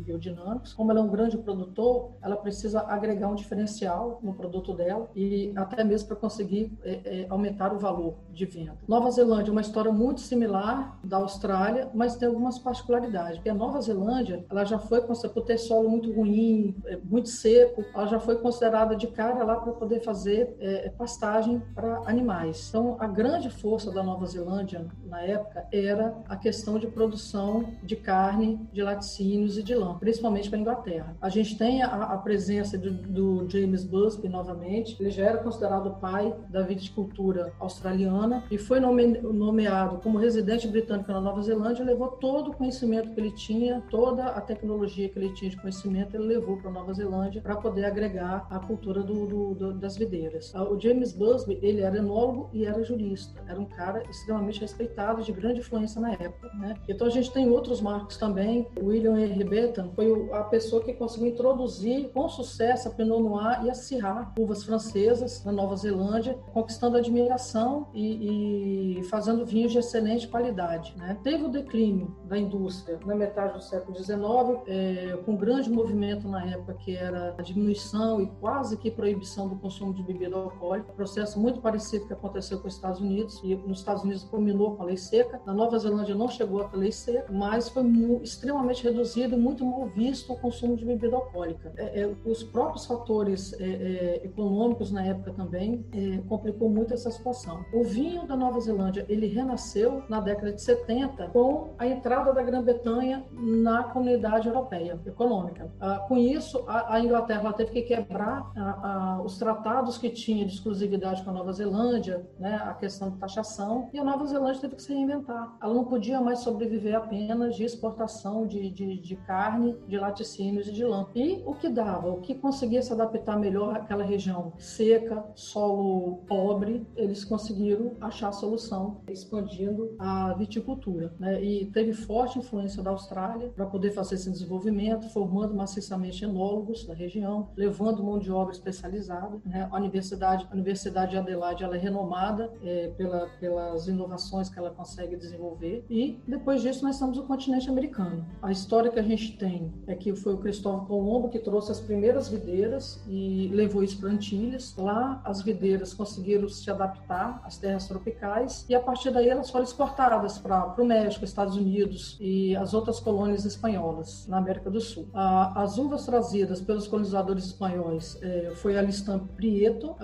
Como 0.75 0.91
ela 0.91 1.01
é 1.01 1.03
um 1.03 1.09
grande 1.09 1.39
produtor, 1.39 2.13
ela 2.23 2.37
precisa 2.37 2.81
agregar 2.81 3.29
um 3.29 3.35
diferencial 3.35 4.19
no 4.23 4.35
produto 4.35 4.73
dela 4.75 5.11
e 5.15 5.53
até 5.57 5.83
mesmo 5.85 6.09
para 6.09 6.17
conseguir 6.17 6.73
é, 6.83 7.01
é, 7.05 7.27
aumentar 7.29 7.73
o 7.73 7.79
valor 7.79 8.15
de 8.33 8.47
venda. 8.47 8.77
Nova 8.87 9.11
Zelândia 9.11 9.51
é 9.51 9.53
uma 9.53 9.61
história 9.61 9.93
muito 9.93 10.21
similar 10.21 10.99
da 11.03 11.19
Austrália, 11.19 11.91
mas 11.95 12.17
tem 12.17 12.29
algumas 12.29 12.59
particularidades. 12.59 13.37
Porque 13.37 13.51
a 13.51 13.55
Nova 13.55 13.81
Zelândia, 13.81 14.45
ela 14.51 14.65
já 14.65 14.79
foi 14.79 15.03
por 15.03 15.43
ter 15.45 15.59
solo 15.59 15.89
muito 15.89 16.13
ruim, 16.13 16.75
é, 16.87 16.97
muito 16.97 17.29
seco, 17.29 17.85
ela 17.95 18.07
já 18.07 18.21
foi 18.21 18.37
considerada 18.37 18.97
de 18.97 19.07
cara 19.09 19.45
lá 19.45 19.57
para 19.57 19.73
poder 19.73 20.01
fazer 20.01 20.57
é, 20.61 20.91
pastagem 20.91 21.63
para 21.75 22.03
animais. 22.07 22.69
Então, 22.69 22.97
a 22.99 23.07
grande 23.07 23.51
força 23.51 23.91
da 23.91 24.03
Nova 24.03 24.27
Zelândia 24.27 24.87
na 25.07 25.23
época 25.23 25.67
era 25.73 26.15
a 26.29 26.37
questão 26.37 26.79
de 26.79 26.87
produção 26.87 27.65
de 27.83 27.97
carne, 27.97 28.61
de 28.73 28.83
laticínios 28.83 29.59
e 29.59 29.63
de 29.63 29.75
lã 29.75 29.99
principalmente 30.15 30.49
para 30.49 30.59
a 30.59 30.61
Inglaterra. 30.61 31.17
A 31.21 31.29
gente 31.29 31.59
tem 31.59 31.83
a, 31.83 31.89
a 31.89 32.19
presença 32.19 32.79
do, 32.79 32.93
do, 32.93 33.51
James 33.51 33.85
Busby 33.85 34.29
novamente, 34.29 34.97
ele 35.01 35.11
já 35.11 35.25
era 35.25 35.39
considerado 35.39 35.87
o 35.89 35.95
pai 35.95 36.33
da 36.49 36.63
viticultura 36.63 37.53
australiana 37.59 38.45
e 38.51 38.57
foi 38.57 38.79
nome, 38.79 39.07
nomeado 39.19 39.99
como 39.99 40.19
residente 40.19 40.69
britânico 40.69 41.11
na 41.11 41.21
Nova 41.21 41.43
Zelândia, 41.43 41.85
levou 41.85 42.09
todo 42.09 42.51
o 42.51 42.57
conhecimento 42.57 43.13
que 43.13 43.21
ele 43.21 43.33
tinha, 43.33 43.83
toda 43.91 44.27
a 44.27 44.41
tecnologia 44.41 45.09
que 45.09 45.19
ele 45.19 45.35
tinha 45.35 45.51
de 45.51 45.57
conhecimento, 45.57 46.17
ele 46.17 46.27
levou 46.27 46.57
para 46.59 46.71
a 46.71 46.73
Nova 46.73 46.93
Zelândia 46.95 47.43
para 47.43 47.57
poder 47.57 47.85
agregar 47.85 48.47
a 48.49 48.59
cultura 48.61 49.03
do, 49.03 49.55
do, 49.55 49.73
das 49.75 49.97
videiras. 49.97 50.53
Ah, 50.55 50.63
o 50.63 50.81
James 50.81 51.13
Busby, 51.13 51.59
ele 51.61 51.81
era 51.81 51.99
enólogo 51.99 52.51
e 52.53 52.65
era 52.65 52.83
jurista, 52.85 53.43
era 53.49 53.61
um 53.61 53.67
cara 53.67 54.03
extremamente 54.09 54.61
respeitado, 54.61 55.23
de 55.23 55.33
grande 55.33 55.61
influência 55.61 56.01
na 56.01 56.13
época. 56.13 56.49
Né? 56.55 56.77
Então 56.89 57.07
a 57.07 57.11
gente 57.11 57.33
tem 57.33 57.49
outros 57.51 57.81
marcos 57.81 58.17
também, 58.17 58.69
William 58.81 59.19
Henry 59.19 59.45
Bentham, 59.45 59.89
foi 59.95 60.31
a 60.33 60.43
pessoa 60.45 60.83
que 60.83 60.93
conseguiu 60.93 61.29
introduzir 61.29 62.11
com 62.13 62.29
sucesso 62.29 62.89
a 62.89 62.91
Pinot 62.91 63.23
Noir 63.23 63.65
e 63.65 63.71
a 63.71 63.75
Syrah, 63.75 64.33
uvas 64.39 64.65
francesas 64.65 65.45
na 65.45 65.53
Nova 65.53 65.77
Zelândia, 65.77 66.39
conquistando 66.53 66.97
admiração 66.97 67.89
e, 67.95 68.99
e 68.99 69.05
fazendo 69.05 69.45
vinhos 69.45 69.73
de 69.73 69.79
excelente 69.79 70.29
qualidade. 70.29 70.95
Né? 70.97 71.19
Teve 71.23 71.45
o 71.45 71.49
declínio 71.49 72.15
da 72.25 72.39
indústria 72.39 72.99
na 73.05 73.15
metade 73.15 73.55
do 73.55 73.63
século 73.63 73.97
XIX, 73.97 74.19
é, 74.67 75.19
com 75.25 75.37
grande 75.37 75.71
movimento 75.71 76.29
na 76.29 76.45
época 76.45 76.75
que 76.75 76.97
era 76.97 77.35
a 77.39 77.43
diminuição 77.43 78.21
e 78.21 78.27
quase 78.41 78.77
que 78.77 78.91
proibição 78.91 79.49
do 79.49 79.57
consumo 79.57 79.93
de 79.93 80.03
bebida 80.03 80.37
alcoólica, 80.37 80.93
processo 80.93 81.39
muito 81.39 81.61
parecido 81.61 82.07
que 82.07 82.13
aconteceu 82.13 82.59
com 82.61 82.69
os 82.69 82.75
Estados 82.75 83.01
Unidos, 83.01 83.41
e 83.43 83.55
nos 83.55 83.79
Estados 83.79 84.03
Unidos 84.03 84.25
culminou 84.25 84.77
com 84.77 84.83
a 84.83 84.87
lei 84.87 84.97
seca, 84.97 85.41
na 85.47 85.53
Nova 85.53 85.79
Zelândia 85.79 86.15
não 86.15 86.29
chegou 86.29 86.63
a 86.63 86.77
lei 86.77 86.93
seca, 86.93 87.33
mas 87.33 87.69
foi 87.69 87.85
extremamente 88.23 88.83
reduzido 88.83 89.35
e 89.35 89.39
muito 89.39 89.65
visto 89.87 90.33
o 90.33 90.37
consumo 90.37 90.77
de 90.77 90.85
bebida 90.85 91.17
alcoólica. 91.17 91.73
É, 91.77 92.03
é, 92.03 92.15
os 92.25 92.43
próprios 92.43 92.87
fatores 92.87 93.53
é, 93.61 93.65
é 93.65 94.21
econômicos 94.25 94.91
na 94.91 95.05
época 95.05 95.33
também 95.33 95.85
é, 95.93 96.19
complicou 96.29 96.69
muito 96.69 96.95
essa 96.95 97.11
situação. 97.11 97.65
O 97.73 97.85
vinho 97.85 98.27
da 98.27 98.37
Nova 98.37 98.61
Zelândia, 98.61 99.05
ele 99.09 99.27
renasceu 99.27 100.03
na 100.09 100.21
década 100.21 100.53
de 100.53 100.63
70 100.63 101.29
com 101.29 101.75
a 101.79 101.87
entrada 101.87 102.33
da 102.33 102.43
Grã-Bretanha 102.43 103.25
na 103.33 103.85
comunidade 103.85 104.49
europeia 104.49 105.01
econômica. 105.07 105.71
Ah, 105.81 106.05
com 106.09 106.17
isso, 106.17 106.65
a, 106.67 106.95
a 106.95 107.01
Inglaterra 107.01 107.53
teve 107.53 107.71
que 107.71 107.83
quebrar 107.83 108.51
a, 108.57 109.17
a, 109.17 109.23
os 109.23 109.39
tratados 109.39 109.99
que 109.99 110.11
tinha 110.11 110.45
de 110.45 110.55
exclusividade 110.55 111.23
com 111.23 111.31
a 111.31 111.33
Nova 111.33 111.53
Zelândia, 111.53 112.27
né, 112.39 112.61
a 112.65 112.75
questão 112.75 113.11
de 113.11 113.19
taxação, 113.19 113.89
e 113.93 113.99
a 113.99 114.05
Nova 114.05 114.25
Zelândia 114.27 114.61
teve 114.63 114.77
que 114.77 114.83
se 114.83 114.93
reinventar. 114.93 115.57
Ela 115.63 115.75
não 115.75 115.85
podia 115.85 116.21
mais 116.21 116.41
sobreviver 116.41 116.95
apenas 116.97 117.57
de 117.57 117.65
exportação 117.65 118.47
de, 118.47 118.71
de, 118.71 118.99
de 118.99 119.17
carne, 119.17 119.74
de 119.87 119.99
laticínios 119.99 120.69
e 120.69 120.73
de 120.73 120.85
lã. 120.85 121.07
E 121.15 121.43
o 121.45 121.55
que 121.55 121.69
dava, 121.69 122.11
o 122.11 122.21
que 122.21 122.35
conseguia 122.35 122.83
se 122.83 122.93
adaptar 122.93 123.39
melhor 123.39 123.77
àquela 123.77 124.05
região 124.05 124.53
seca, 124.59 125.25
solo 125.35 126.19
pobre, 126.27 126.87
eles 126.97 127.25
conseguiram 127.25 127.93
achar 128.01 128.29
a 128.29 128.33
solução, 128.33 129.01
expandindo 129.09 129.95
a 129.99 130.33
viticultura. 130.35 131.15
Né? 131.19 131.43
E 131.43 131.67
teve 131.67 131.93
forte 131.93 132.39
influência 132.39 132.83
da 132.83 132.91
Austrália 132.91 133.51
para 133.55 133.67
poder 133.67 133.93
fazer 133.93 134.17
esse 134.17 134.31
desenvolvimento, 134.31 135.09
formando 135.11 135.55
maciçamente 135.55 136.25
enólogos 136.25 136.87
da 136.87 136.95
região, 136.95 137.49
levando 137.57 138.03
mão 138.03 138.19
de 138.19 138.31
obra 138.31 138.53
especializada. 138.53 139.41
Né? 139.45 139.69
A 139.71 139.77
Universidade, 139.77 140.47
a 140.51 140.55
Universidade 140.55 141.13
de 141.13 141.17
Adelaide 141.19 141.65
ela 141.65 141.77
é 141.77 141.79
renomada 141.79 142.53
é, 142.63 142.89
pela, 142.97 143.29
pelas 143.41 143.87
inovações 143.89 144.49
que 144.49 144.59
ela 144.59 144.71
consegue 144.71 145.17
desenvolver. 145.17 145.85
E 145.89 146.19
depois 146.27 146.63
disso 146.63 146.85
nós 146.85 146.99
temos 146.99 147.19
o 147.19 147.25
continente 147.25 147.69
americano. 147.69 148.25
A 148.43 148.51
história 148.51 148.91
que 148.91 148.99
a 148.99 149.03
gente 149.03 149.37
tem 149.37 149.64
é 149.87 149.95
que 149.95 150.15
foi 150.15 150.35
o 150.35 150.39
Cristóvão 150.39 150.85
Colombo 150.85 151.29
que 151.29 151.39
trouxe 151.39 151.73
as 151.73 151.81
primeiras 151.81 152.29
videiras 152.29 153.03
e 153.09 153.49
levou 153.53 153.83
isso 153.83 153.99
para 153.99 154.11
Antilhas. 154.11 154.75
Lá 154.77 155.21
as 155.25 155.43
videiras 155.43 155.93
conseguiram 155.95 156.49
se 156.49 156.71
adaptar 156.71 157.41
às 157.45 157.59
terras 157.59 157.87
tropicais 157.87 158.65
e 158.69 158.75
a 158.75 158.81
partir 158.81 159.11
daí 159.11 159.29
elas 159.29 159.51
foram 159.51 159.65
exportadas 159.65 160.39
para 160.39 160.75
o 160.79 160.85
México, 160.85 161.25
Estados 161.25 161.57
Unidos 161.57 162.17
e 162.21 162.57
as 162.57 162.75
outras 162.75 163.01
colônias 163.01 163.45
espanholas 163.45 164.27
na 164.29 164.39
América 164.39 164.71
do 164.71 164.81
Sul. 164.81 165.07
as 165.15 165.79
uvas 165.79 166.05
trazidas 166.05 166.61
pelos 166.61 166.87
colonizadores 166.87 167.47
espanhóis 167.47 168.19
é, 168.23 168.53
foi 168.57 168.77
a 168.77 168.83
Listan 168.83 169.19
Prieto, 169.37 169.97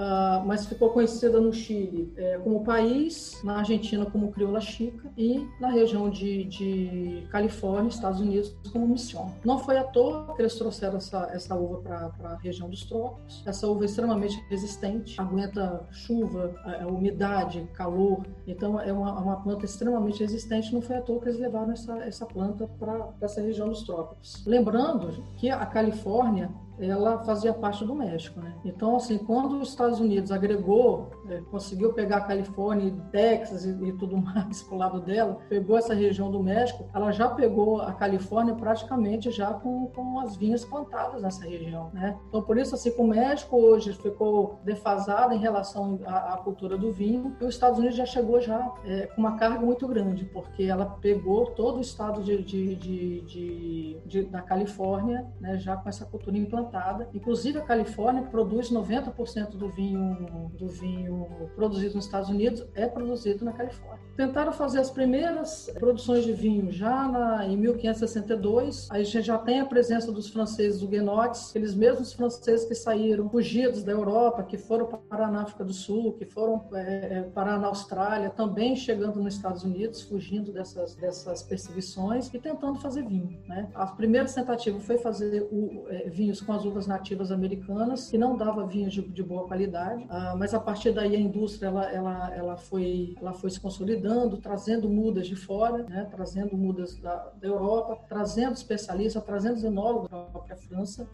mas 0.47 0.67
ficou 0.67 0.91
conhecida 0.91 1.41
no 1.41 1.53
Chile 1.53 2.13
é, 2.17 2.39
como 2.39 2.65
país, 2.65 3.41
na 3.45 3.59
Argentina 3.59 4.05
como 4.07 4.31
crioula 4.31 4.61
chica 4.61 5.11
e 5.17 5.47
na 5.61 5.69
região 5.69 6.09
de, 6.11 6.45
de 6.45 7.27
Califórnia, 7.31 7.89
Estados 7.89 8.21
Unidos, 8.21 8.55
como 8.73 8.87
mission. 8.87 9.29
Não 9.51 9.59
foi 9.59 9.77
à 9.77 9.83
toa 9.83 10.33
que 10.37 10.43
eles 10.43 10.55
trouxeram 10.55 10.99
essa, 10.99 11.29
essa 11.33 11.57
uva 11.57 11.81
para 11.81 12.31
a 12.31 12.37
região 12.37 12.71
dos 12.71 12.85
trópicos. 12.85 13.43
Essa 13.45 13.67
uva 13.67 13.83
é 13.83 13.87
extremamente 13.87 14.41
resistente, 14.49 15.21
aguenta 15.21 15.89
chuva, 15.91 16.55
a, 16.65 16.85
a 16.85 16.87
umidade, 16.87 17.69
calor. 17.75 18.25
Então 18.47 18.81
é 18.81 18.93
uma, 18.93 19.19
uma, 19.19 19.43
planta 19.43 19.65
extremamente 19.65 20.21
resistente. 20.21 20.73
Não 20.73 20.81
foi 20.81 20.99
à 20.99 21.03
toa 21.03 21.19
que 21.21 21.31
eles 21.31 21.41
levaram 21.41 21.73
essa, 21.73 21.99
essa 21.99 22.25
planta 22.27 22.69
para 22.79 23.09
essa 23.21 23.41
região 23.41 23.69
dos 23.69 23.83
trópicos. 23.83 24.47
Lembrando 24.47 25.21
que 25.37 25.51
a 25.51 25.67
Califórnia 25.67 26.49
ela 26.79 27.19
fazia 27.25 27.53
parte 27.53 27.85
do 27.85 27.95
México, 27.95 28.41
né? 28.41 28.55
Então, 28.65 28.97
assim, 28.97 29.19
quando 29.19 29.61
os 29.61 29.71
Estados 29.71 30.01
Unidos 30.01 30.31
agregou, 30.31 31.11
é, 31.20 31.20
conseguiu 31.51 31.93
pegar 31.93 32.19
a 32.19 32.21
Califórnia 32.23 32.89
e 32.89 33.11
Texas 33.11 33.65
e, 33.65 33.71
e 33.71 33.93
tudo 33.93 34.17
mais 34.19 34.63
pro 34.63 34.77
lado 34.77 35.01
dela, 35.01 35.39
pegou 35.49 35.77
essa 35.77 35.95
região 35.95 36.31
do 36.31 36.43
México, 36.43 36.89
ela 36.95 37.11
já 37.13 37.29
pegou 37.29 37.81
a 37.81 37.93
Califórnia 37.93 38.55
praticamente 38.55 39.31
já 39.31 39.53
com, 39.53 39.87
com 39.89 40.21
as 40.21 40.37
vinhas 40.37 40.65
plantadas 40.65 41.23
nessa 41.23 41.45
região, 41.45 41.91
né? 41.93 42.19
Então, 42.29 42.43
por 42.43 42.57
isso, 42.59 42.75
assim, 42.75 42.93
o 42.97 43.07
México 43.07 43.57
hoje 43.57 43.93
ficou 43.93 44.61
defasado 44.65 45.35
em 45.35 45.39
relação 45.39 46.01
à, 46.07 46.35
à 46.35 46.37
cultura 46.39 46.77
do 46.77 46.93
vinho, 46.93 47.37
e 47.41 47.45
os 47.45 47.55
Estados 47.55 47.79
Unidos 47.79 47.97
já 47.97 48.07
chegou 48.07 48.41
já 48.41 48.73
é, 48.85 49.07
com 49.07 49.21
uma 49.21 49.37
carga 49.37 49.65
muito 49.65 49.87
grande, 49.87 50.25
porque 50.27 50.65
ela 50.65 50.87
pegou 51.01 51.47
todo 51.47 51.79
o 51.79 51.81
estado 51.81 52.23
de, 52.23 52.43
de, 52.43 52.77
de, 52.77 54.01
de 54.05 54.23
da 54.25 54.43
Califórnia, 54.43 55.27
né, 55.41 55.59
já 55.59 55.77
com 55.77 55.89
essa 55.89 56.05
cultura 56.05 56.37
implantada 56.37 56.61
plantada. 56.71 57.09
Inclusive 57.13 57.59
a 57.59 57.63
Califórnia 57.63 58.23
produz 58.23 58.71
90% 58.71 59.51
do 59.51 59.69
vinho 59.69 60.51
do 60.55 60.69
vinho 60.69 61.20
produzido 61.55 61.95
nos 61.97 62.05
Estados 62.05 62.29
Unidos 62.29 62.65
é 62.75 62.87
produzido 62.87 63.45
na 63.45 63.53
Califórnia. 63.53 64.01
Tentaram 64.17 64.53
fazer 64.53 64.81
as 64.81 64.91
primeiras 64.91 65.71
produções 65.79 66.25
de 66.25 66.33
vinho 66.33 66.71
já 66.71 67.09
na, 67.09 67.47
em 67.47 67.57
1562. 67.57 68.89
Aí 68.91 69.03
a 69.03 69.05
gente 69.05 69.23
já 69.23 69.39
tem 69.39 69.61
a 69.61 69.65
presença 69.65 70.13
dos 70.13 70.29
franceses 70.29 70.83
huguenotes, 70.83 71.51
aqueles 71.51 71.75
mesmos 71.75 72.13
franceses 72.13 72.67
que 72.67 72.75
saíram 72.75 73.29
fugidos 73.31 73.83
da 73.83 73.93
Europa, 73.93 74.43
que 74.43 74.59
foram 74.59 74.87
parar 74.87 75.31
na 75.31 75.43
África 75.43 75.65
do 75.65 75.73
Sul, 75.73 76.13
que 76.15 76.25
foram 76.25 76.69
é, 76.75 77.19
é 77.19 77.23
parar 77.23 77.59
na 77.59 77.69
Austrália, 77.69 78.31
também 78.31 78.77
chegando 78.77 79.23
nos 79.23 79.35
Estados 79.35 79.63
Unidos, 79.63 80.03
fugindo 80.03 80.53
dessas, 80.53 80.95
dessas 80.95 81.43
perseguições 81.43 82.33
e 82.33 82.39
tentando 82.39 82.79
fazer 82.79 83.05
vinho. 83.05 83.41
Né? 83.49 83.69
A 83.75 83.87
primeira 83.87 84.27
tentativa 84.27 84.79
foi 84.81 84.99
fazer 84.99 85.43
o, 85.51 85.87
é, 85.89 86.09
vinhos 86.09 86.41
com 86.41 86.53
as 86.53 86.65
uvas 86.65 86.87
nativas 86.87 87.33
americanas, 87.33 88.11
que 88.11 88.19
não 88.19 88.37
dava 88.37 88.67
vinhos 88.67 88.93
de, 88.93 89.03
de 89.03 89.23
boa 89.23 89.47
qualidade, 89.47 90.05
ah, 90.09 90.35
mas 90.37 90.53
a 90.55 90.61
partir 90.61 90.93
daí 90.93 91.10
a 91.15 91.21
indústria 91.21 91.69
ela, 91.69 91.91
ela, 91.91 92.35
ela, 92.35 92.57
foi, 92.57 93.15
ela 93.21 93.33
foi 93.33 93.51
se 93.51 93.61
consolidando, 93.61 94.37
trazendo 94.39 94.89
mudas 94.89 95.27
de 95.27 95.37
fora, 95.37 95.85
né, 95.85 96.07
trazendo 96.11 96.57
mudas 96.57 96.97
da, 96.97 97.33
da 97.41 97.49
Europa, 97.49 97.99
trazendo 98.09 98.55
especialistas, 98.55 99.23
trazendo 99.25 99.65
enólogos 99.65 100.11
da 100.11 100.23
própria 100.25 100.57
França, 100.57 101.09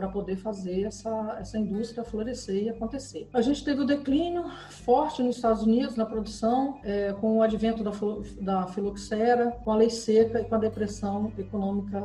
para 0.00 0.08
poder 0.08 0.36
fazer 0.36 0.84
essa, 0.84 1.36
essa 1.38 1.58
indústria 1.58 2.02
florescer 2.02 2.64
e 2.64 2.68
acontecer. 2.70 3.28
A 3.34 3.42
gente 3.42 3.62
teve 3.62 3.82
o 3.82 3.84
declínio 3.84 4.44
forte 4.70 5.22
nos 5.22 5.36
Estados 5.36 5.62
Unidos 5.62 5.94
na 5.94 6.06
produção, 6.06 6.78
é, 6.82 7.12
com 7.12 7.36
o 7.36 7.42
advento 7.42 7.84
da, 7.84 7.92
da 8.40 8.66
filoxera, 8.68 9.50
com 9.62 9.72
a 9.72 9.76
lei 9.76 9.90
seca 9.90 10.40
e 10.40 10.44
com 10.44 10.54
a 10.54 10.58
depressão 10.58 11.30
econômica 11.36 12.00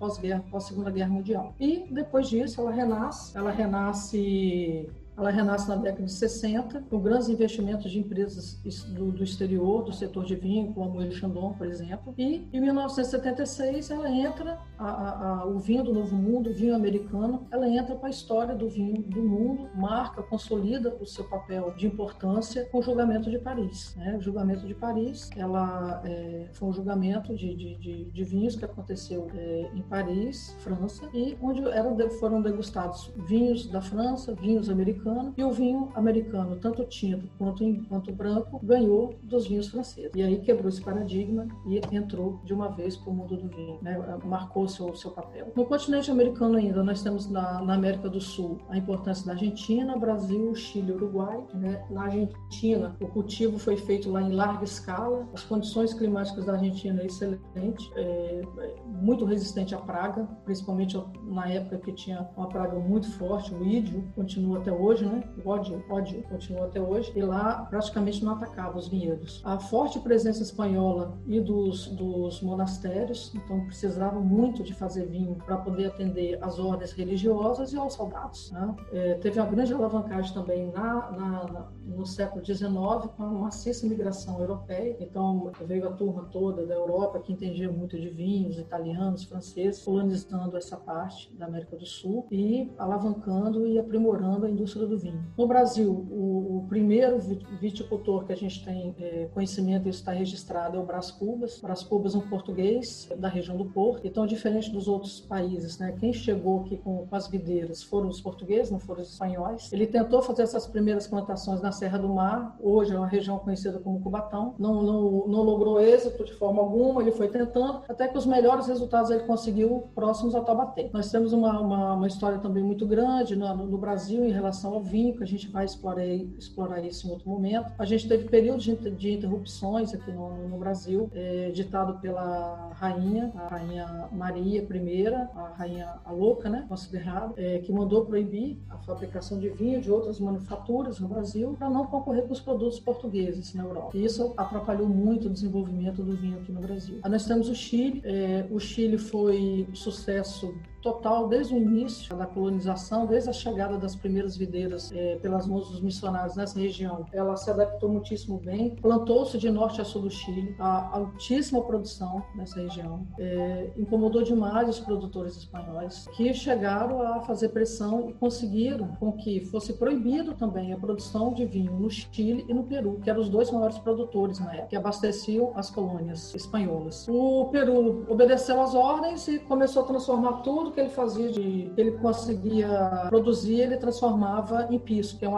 pós-guerra, 0.00 0.44
pós-segunda 0.50 0.90
guerra 0.90 1.10
mundial. 1.10 1.54
E 1.60 1.86
depois 1.90 2.28
disso 2.28 2.60
ela 2.60 2.72
renasce, 2.72 3.36
ela 3.38 3.52
renasce 3.52 4.90
ela 5.16 5.30
renasce 5.30 5.68
na 5.68 5.76
década 5.76 6.04
de 6.04 6.12
60, 6.12 6.84
com 6.88 6.98
grandes 7.00 7.28
investimentos 7.28 7.90
de 7.90 7.98
empresas 7.98 8.60
do, 8.88 9.12
do 9.12 9.22
exterior, 9.22 9.84
do 9.84 9.92
setor 9.92 10.24
de 10.24 10.34
vinho, 10.34 10.72
como 10.72 10.98
o 10.98 11.12
Chandon, 11.12 11.52
por 11.52 11.66
exemplo. 11.66 12.14
E 12.16 12.48
em 12.52 12.60
1976 12.60 13.90
ela 13.90 14.10
entra, 14.10 14.58
a, 14.78 14.86
a, 14.86 15.40
a, 15.40 15.46
o 15.46 15.58
vinho 15.58 15.84
do 15.84 15.92
Novo 15.92 16.16
Mundo, 16.16 16.50
o 16.50 16.54
vinho 16.54 16.74
americano, 16.74 17.46
ela 17.50 17.68
entra 17.68 17.94
para 17.94 18.08
a 18.08 18.10
história 18.10 18.54
do 18.54 18.68
vinho 18.68 19.02
do 19.02 19.22
mundo, 19.22 19.68
marca, 19.74 20.22
consolida 20.22 20.96
o 21.00 21.06
seu 21.06 21.24
papel 21.24 21.74
de 21.76 21.86
importância 21.86 22.64
com 22.66 22.78
o 22.78 22.82
julgamento 22.82 23.30
de 23.30 23.38
Paris. 23.38 23.94
Né? 23.96 24.16
O 24.16 24.20
julgamento 24.20 24.66
de 24.66 24.74
Paris, 24.74 25.30
ela 25.36 26.02
é, 26.04 26.48
foi 26.52 26.68
um 26.68 26.72
julgamento 26.72 27.34
de, 27.34 27.54
de, 27.54 27.76
de, 27.76 28.04
de 28.04 28.24
vinhos 28.24 28.56
que 28.56 28.64
aconteceu 28.64 29.28
é, 29.34 29.70
em 29.74 29.82
Paris, 29.82 30.56
França, 30.60 31.08
e 31.12 31.36
onde 31.42 31.62
eram, 31.68 31.96
foram 32.18 32.40
degustados 32.40 33.12
vinhos 33.26 33.66
da 33.66 33.80
França, 33.80 34.34
vinhos 34.34 34.70
americanos 34.70 35.01
americano 35.02 35.34
e 35.36 35.44
o 35.44 35.50
vinho 35.50 35.90
americano, 35.94 36.56
tanto 36.56 36.84
tinto 36.84 37.28
quanto, 37.36 37.64
quanto 37.88 38.12
branco, 38.12 38.60
ganhou 38.62 39.14
dos 39.22 39.46
vinhos 39.46 39.68
franceses. 39.68 40.12
E 40.14 40.22
aí 40.22 40.40
quebrou 40.40 40.68
esse 40.68 40.80
paradigma 40.80 41.46
e 41.66 41.80
entrou 41.94 42.40
de 42.44 42.54
uma 42.54 42.68
vez 42.68 42.96
para 42.96 43.10
o 43.10 43.14
mundo 43.14 43.36
do 43.36 43.48
vinho, 43.48 43.78
né? 43.82 43.98
marcou 44.24 44.68
seu 44.68 44.94
seu 44.94 45.10
papel. 45.10 45.52
No 45.56 45.64
continente 45.64 46.10
americano 46.10 46.56
ainda, 46.56 46.82
nós 46.82 47.02
temos 47.02 47.28
na, 47.28 47.60
na 47.62 47.74
América 47.74 48.08
do 48.08 48.20
Sul 48.20 48.58
a 48.68 48.76
importância 48.76 49.26
da 49.26 49.32
Argentina, 49.32 49.96
Brasil, 49.96 50.54
Chile, 50.54 50.92
Uruguai. 50.92 51.42
Né? 51.54 51.84
Na 51.90 52.04
Argentina, 52.04 52.96
o 53.00 53.06
cultivo 53.08 53.58
foi 53.58 53.76
feito 53.76 54.10
lá 54.10 54.22
em 54.22 54.32
larga 54.32 54.64
escala, 54.64 55.26
as 55.32 55.42
condições 55.42 55.92
climáticas 55.94 56.44
da 56.44 56.52
Argentina 56.52 57.02
é 57.02 57.06
excelente, 57.06 57.90
é, 57.96 58.42
muito 58.86 59.24
resistente 59.24 59.74
à 59.74 59.78
praga, 59.78 60.24
principalmente 60.44 61.02
na 61.24 61.48
época 61.48 61.78
que 61.78 61.92
tinha 61.92 62.28
uma 62.36 62.48
praga 62.48 62.78
muito 62.78 63.10
forte, 63.12 63.52
o 63.54 63.64
ídio, 63.64 64.04
continua 64.14 64.58
até 64.58 64.70
hoje 64.72 64.91
hoje, 64.92 65.06
né? 65.06 65.22
Pode, 65.42 65.76
pode, 65.88 66.14
continua 66.22 66.66
até 66.66 66.80
hoje. 66.80 67.12
E 67.16 67.22
lá 67.22 67.66
praticamente 67.68 68.24
não 68.24 68.32
atacava 68.32 68.78
os 68.78 68.88
vinhedos. 68.88 69.40
A 69.44 69.58
forte 69.58 69.98
presença 70.00 70.42
espanhola 70.42 71.18
e 71.26 71.40
dos, 71.40 71.88
dos 71.88 72.40
monastérios, 72.42 73.32
então 73.34 73.64
precisavam 73.66 74.22
muito 74.22 74.62
de 74.62 74.74
fazer 74.74 75.06
vinho 75.06 75.36
para 75.46 75.56
poder 75.56 75.86
atender 75.86 76.38
as 76.42 76.58
ordens 76.58 76.92
religiosas 76.92 77.72
e 77.72 77.76
aos 77.76 77.94
soldados. 77.94 78.50
Né? 78.52 78.76
É, 78.92 79.14
teve 79.14 79.40
uma 79.40 79.48
grande 79.48 79.72
alavancagem 79.72 80.32
também 80.34 80.70
na, 80.70 81.10
na, 81.10 81.46
na, 81.52 81.68
no 81.84 82.06
século 82.06 82.44
XIX 82.44 82.70
com 83.16 83.22
a 83.22 83.30
maciça 83.30 83.86
migração 83.86 84.38
europeia. 84.40 84.96
Então 85.00 85.50
veio 85.66 85.88
a 85.88 85.92
turma 85.92 86.24
toda 86.30 86.66
da 86.66 86.74
Europa 86.74 87.18
que 87.20 87.32
entendia 87.32 87.70
muito 87.70 87.98
de 87.98 88.08
vinhos, 88.08 88.58
italianos, 88.58 89.24
franceses, 89.24 89.82
colonizando 89.82 90.56
essa 90.56 90.76
parte 90.76 91.32
da 91.34 91.46
América 91.46 91.76
do 91.76 91.86
Sul 91.86 92.26
e 92.30 92.70
alavancando 92.78 93.66
e 93.66 93.78
aprimorando 93.78 94.46
a 94.46 94.50
indústria 94.50 94.81
do 94.86 94.98
vinho. 94.98 95.24
No 95.36 95.46
Brasil, 95.46 95.90
o, 95.90 96.58
o 96.58 96.66
primeiro 96.68 97.18
viticultor 97.60 98.24
que 98.24 98.32
a 98.32 98.36
gente 98.36 98.64
tem 98.64 98.94
é, 98.98 99.28
conhecimento, 99.32 99.88
isso 99.88 100.00
está 100.00 100.12
registrado, 100.12 100.76
é 100.76 100.80
o 100.80 100.84
Brás 100.84 101.10
Cubas. 101.10 101.60
Brás 101.60 101.82
Cubas 101.82 102.14
é 102.14 102.18
um 102.18 102.22
português 102.22 103.08
da 103.18 103.28
região 103.28 103.56
do 103.56 103.64
Porto. 103.64 104.06
Então, 104.06 104.26
diferente 104.26 104.70
dos 104.70 104.88
outros 104.88 105.20
países, 105.20 105.78
né, 105.78 105.94
quem 105.98 106.12
chegou 106.12 106.60
aqui 106.60 106.76
com, 106.76 107.06
com 107.06 107.16
as 107.16 107.28
videiras 107.28 107.82
foram 107.82 108.08
os 108.08 108.20
portugueses, 108.20 108.70
não 108.70 108.78
foram 108.78 109.02
os 109.02 109.12
espanhóis. 109.12 109.72
Ele 109.72 109.86
tentou 109.86 110.22
fazer 110.22 110.42
essas 110.42 110.66
primeiras 110.66 111.06
plantações 111.06 111.60
na 111.60 111.72
Serra 111.72 111.98
do 111.98 112.08
Mar, 112.08 112.56
hoje 112.60 112.94
é 112.94 112.98
uma 112.98 113.06
região 113.06 113.38
conhecida 113.38 113.78
como 113.78 114.00
Cubatão. 114.00 114.54
Não, 114.58 114.82
não, 114.82 115.26
não 115.26 115.42
logrou 115.42 115.80
êxito 115.80 116.24
de 116.24 116.32
forma 116.34 116.60
alguma, 116.60 117.02
ele 117.02 117.12
foi 117.12 117.28
tentando, 117.28 117.82
até 117.88 118.08
que 118.08 118.18
os 118.18 118.26
melhores 118.26 118.66
resultados 118.66 119.10
ele 119.10 119.24
conseguiu 119.24 119.88
próximos 119.94 120.34
a 120.34 120.40
Taubaté. 120.40 120.90
Nós 120.92 121.10
temos 121.10 121.32
uma, 121.32 121.60
uma, 121.60 121.94
uma 121.94 122.06
história 122.06 122.38
também 122.38 122.62
muito 122.62 122.86
grande 122.86 123.36
no, 123.36 123.54
no, 123.54 123.78
Brasil 123.78 124.24
em 124.24 124.30
relação 124.30 124.71
ao 124.72 124.82
vinho, 124.82 125.16
que 125.16 125.22
a 125.22 125.26
gente 125.26 125.48
vai 125.48 125.64
explorar, 125.64 126.04
explorar 126.04 126.80
isso 126.80 127.06
em 127.06 127.10
outro 127.10 127.28
momento. 127.28 127.72
A 127.78 127.84
gente 127.84 128.08
teve 128.08 128.28
períodos 128.28 128.64
de, 128.64 128.74
de 128.76 129.12
interrupções 129.12 129.92
aqui 129.94 130.10
no, 130.10 130.48
no 130.48 130.58
Brasil, 130.58 131.10
é, 131.14 131.50
ditado 131.50 132.00
pela 132.00 132.70
rainha, 132.74 133.32
a 133.36 133.48
rainha 133.48 134.08
Maria 134.12 134.62
I, 134.62 135.06
a 135.34 135.48
rainha 135.56 135.94
a 136.04 136.12
louca, 136.12 136.48
né, 136.48 136.64
considerada, 136.68 137.32
é, 137.36 137.58
que 137.58 137.72
mandou 137.72 138.04
proibir 138.04 138.58
a 138.68 138.78
fabricação 138.78 139.38
de 139.38 139.48
vinho 139.48 139.80
de 139.80 139.90
outras 139.90 140.18
manufaturas 140.18 140.98
no 140.98 141.08
Brasil 141.08 141.54
para 141.58 141.70
não 141.70 141.86
concorrer 141.86 142.24
com 142.26 142.32
os 142.32 142.40
produtos 142.40 142.80
portugueses 142.80 143.54
na 143.54 143.64
Europa. 143.64 143.90
E 143.96 144.04
isso 144.04 144.32
atrapalhou 144.36 144.88
muito 144.88 145.28
o 145.28 145.30
desenvolvimento 145.30 146.02
do 146.02 146.16
vinho 146.16 146.38
aqui 146.38 146.52
no 146.52 146.60
Brasil. 146.60 146.98
Aí 147.02 147.10
nós 147.10 147.24
temos 147.24 147.48
o 147.48 147.54
Chile. 147.54 148.02
É, 148.04 148.46
o 148.50 148.58
Chile 148.58 148.98
foi 148.98 149.66
um 149.70 149.74
sucesso 149.74 150.54
total 150.82 151.28
desde 151.28 151.54
o 151.54 151.56
início 151.56 152.14
da 152.16 152.26
colonização, 152.26 153.06
desde 153.06 153.30
a 153.30 153.32
chegada 153.32 153.78
das 153.78 153.94
primeiras 153.94 154.36
videiras 154.36 154.90
é, 154.92 155.16
pelas 155.16 155.46
mãos 155.46 155.70
dos 155.70 155.80
missionários 155.80 156.36
nessa 156.36 156.58
região. 156.58 157.06
Ela 157.12 157.36
se 157.36 157.50
adaptou 157.50 157.88
muitíssimo 157.88 158.38
bem, 158.38 158.70
plantou-se 158.76 159.38
de 159.38 159.48
norte 159.48 159.80
a 159.80 159.84
sul 159.84 160.02
do 160.02 160.10
Chile, 160.10 160.54
a 160.58 160.96
altíssima 160.96 161.62
produção 161.62 162.22
nessa 162.34 162.60
região, 162.60 163.06
é, 163.18 163.70
incomodou 163.76 164.22
demais 164.22 164.68
os 164.68 164.80
produtores 164.80 165.36
espanhóis, 165.36 166.06
que 166.16 166.34
chegaram 166.34 167.00
a 167.00 167.20
fazer 167.20 167.50
pressão 167.50 168.10
e 168.10 168.12
conseguiram 168.14 168.88
com 168.98 169.12
que 169.12 169.44
fosse 169.46 169.74
proibido 169.74 170.34
também 170.34 170.72
a 170.72 170.76
produção 170.76 171.32
de 171.32 171.44
vinho 171.46 171.72
no 171.72 171.88
Chile 171.88 172.44
e 172.48 172.54
no 172.54 172.64
Peru, 172.64 172.98
que 173.02 173.08
eram 173.08 173.20
os 173.20 173.28
dois 173.28 173.50
maiores 173.50 173.78
produtores 173.78 174.40
na 174.40 174.52
época, 174.52 174.68
que 174.68 174.76
abasteciam 174.76 175.52
as 175.54 175.70
colônias 175.70 176.34
espanholas. 176.34 177.06
O 177.08 177.46
Peru 177.52 178.04
obedeceu 178.08 178.60
às 178.60 178.74
ordens 178.74 179.28
e 179.28 179.38
começou 179.38 179.82
a 179.84 179.86
transformar 179.86 180.42
tudo 180.42 180.71
que 180.72 180.80
ele 180.80 180.90
fazia 180.90 181.30
de 181.30 181.72
ele 181.76 181.92
conseguia 181.92 183.06
produzir, 183.08 183.60
ele 183.60 183.76
transformava 183.76 184.68
em 184.70 184.78
piso, 184.78 185.18
que 185.18 185.24
é 185.24 185.28
um 185.28 185.36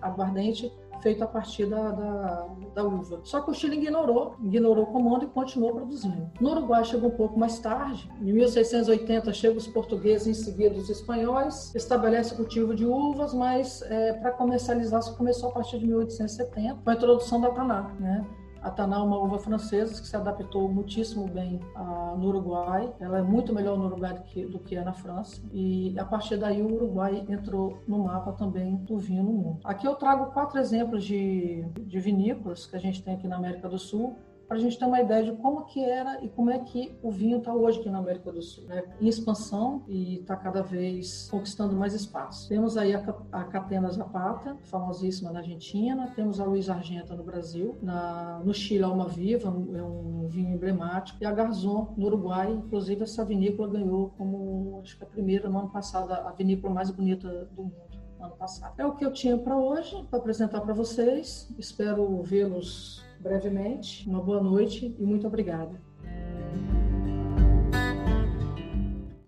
aguardente 0.00 0.72
feito 1.02 1.22
a 1.24 1.26
partir 1.26 1.66
da, 1.66 1.90
da, 1.90 2.46
da, 2.74 2.84
uva. 2.84 3.20
Só 3.24 3.40
que 3.40 3.50
o 3.50 3.54
Chile 3.54 3.76
ignorou, 3.76 4.36
ignorou 4.42 4.84
o 4.84 4.86
comando 4.86 5.24
e 5.24 5.28
continuou 5.28 5.72
produzindo. 5.72 6.30
No 6.40 6.50
Uruguai 6.50 6.84
chegou 6.84 7.10
um 7.10 7.16
pouco 7.16 7.38
mais 7.38 7.58
tarde, 7.58 8.10
em 8.20 8.32
1680 8.32 9.32
chegam 9.32 9.56
os 9.56 9.66
portugueses, 9.66 10.26
em 10.26 10.34
seguida 10.34 10.76
os 10.76 10.88
espanhóis, 10.88 11.74
estabelece 11.74 12.34
o 12.34 12.36
cultivo 12.36 12.74
de 12.74 12.86
uvas, 12.86 13.34
mas 13.34 13.82
é, 13.82 14.12
para 14.14 14.32
comercializar 14.32 15.02
só 15.02 15.14
começou 15.14 15.50
a 15.50 15.52
partir 15.52 15.78
de 15.78 15.86
1870, 15.86 16.82
com 16.82 16.90
a 16.90 16.94
introdução 16.94 17.40
da 17.40 17.50
Taná, 17.50 17.94
né? 17.98 18.26
A 18.62 18.70
Taná 18.70 18.96
é 18.96 19.00
uma 19.00 19.18
uva 19.18 19.38
francesa 19.38 20.00
que 20.00 20.06
se 20.06 20.14
adaptou 20.14 20.68
muitíssimo 20.68 21.26
bem 21.26 21.60
no 22.18 22.28
Uruguai. 22.28 22.92
Ela 23.00 23.18
é 23.18 23.22
muito 23.22 23.54
melhor 23.54 23.78
no 23.78 23.86
Uruguai 23.86 24.14
do 24.14 24.22
que, 24.22 24.44
do 24.46 24.58
que 24.58 24.76
é 24.76 24.84
na 24.84 24.92
França. 24.92 25.40
E 25.52 25.98
a 25.98 26.04
partir 26.04 26.36
daí 26.36 26.62
o 26.62 26.74
Uruguai 26.74 27.24
entrou 27.28 27.78
no 27.86 28.04
mapa 28.04 28.32
também 28.32 28.76
do 28.76 28.98
vinho 28.98 29.22
no 29.22 29.32
mundo. 29.32 29.60
Aqui 29.64 29.86
eu 29.86 29.94
trago 29.94 30.32
quatro 30.32 30.58
exemplos 30.58 31.04
de, 31.04 31.64
de 31.80 32.00
vinícolas 32.00 32.66
que 32.66 32.76
a 32.76 32.78
gente 32.78 33.02
tem 33.02 33.14
aqui 33.14 33.26
na 33.26 33.36
América 33.36 33.68
do 33.68 33.78
Sul 33.78 34.18
para 34.50 34.58
a 34.58 34.60
gente 34.60 34.76
ter 34.76 34.84
uma 34.84 35.00
ideia 35.00 35.22
de 35.22 35.30
como 35.36 35.64
que 35.64 35.80
era 35.80 36.24
e 36.24 36.28
como 36.28 36.50
é 36.50 36.58
que 36.58 36.98
o 37.04 37.10
vinho 37.12 37.38
está 37.38 37.54
hoje 37.54 37.78
aqui 37.78 37.88
na 37.88 37.98
América 37.98 38.32
do 38.32 38.42
Sul. 38.42 38.64
Né? 38.64 38.82
Em 39.00 39.06
expansão 39.06 39.84
e 39.86 40.16
está 40.16 40.34
cada 40.34 40.60
vez 40.60 41.28
conquistando 41.30 41.76
mais 41.76 41.94
espaço. 41.94 42.48
Temos 42.48 42.76
aí 42.76 42.92
a, 42.92 42.98
a 43.30 43.44
Catena 43.44 43.88
Zapata, 43.92 44.56
famosíssima 44.64 45.30
na 45.30 45.38
Argentina, 45.38 46.10
temos 46.16 46.40
a 46.40 46.44
Luiz 46.44 46.68
Argenta 46.68 47.14
no 47.14 47.22
Brasil, 47.22 47.78
na, 47.80 48.40
no 48.44 48.52
Chile 48.52 48.82
Alma 48.82 49.06
Viva, 49.06 49.50
é 49.50 49.82
um 49.84 50.26
vinho 50.26 50.52
emblemático, 50.52 51.22
e 51.22 51.26
a 51.26 51.30
Garzon 51.30 51.94
no 51.96 52.06
Uruguai, 52.06 52.50
inclusive 52.50 53.04
essa 53.04 53.24
vinícola 53.24 53.68
ganhou 53.68 54.12
como, 54.18 54.80
acho 54.82 54.98
que 54.98 55.04
a 55.04 55.06
primeira 55.06 55.48
no 55.48 55.60
ano 55.60 55.70
passado, 55.70 56.12
a 56.12 56.32
vinícola 56.32 56.74
mais 56.74 56.90
bonita 56.90 57.44
do 57.54 57.62
mundo 57.62 58.00
ano 58.20 58.34
passado. 58.36 58.74
É 58.78 58.84
o 58.84 58.96
que 58.96 59.06
eu 59.06 59.12
tinha 59.12 59.38
para 59.38 59.56
hoje, 59.56 60.04
para 60.10 60.18
apresentar 60.18 60.60
para 60.60 60.74
vocês. 60.74 61.48
Espero 61.56 62.20
vê-los 62.22 63.08
brevemente. 63.20 64.08
Uma 64.08 64.20
boa 64.20 64.42
noite 64.42 64.94
e 64.98 65.04
muito 65.04 65.26
obrigada. 65.26 65.80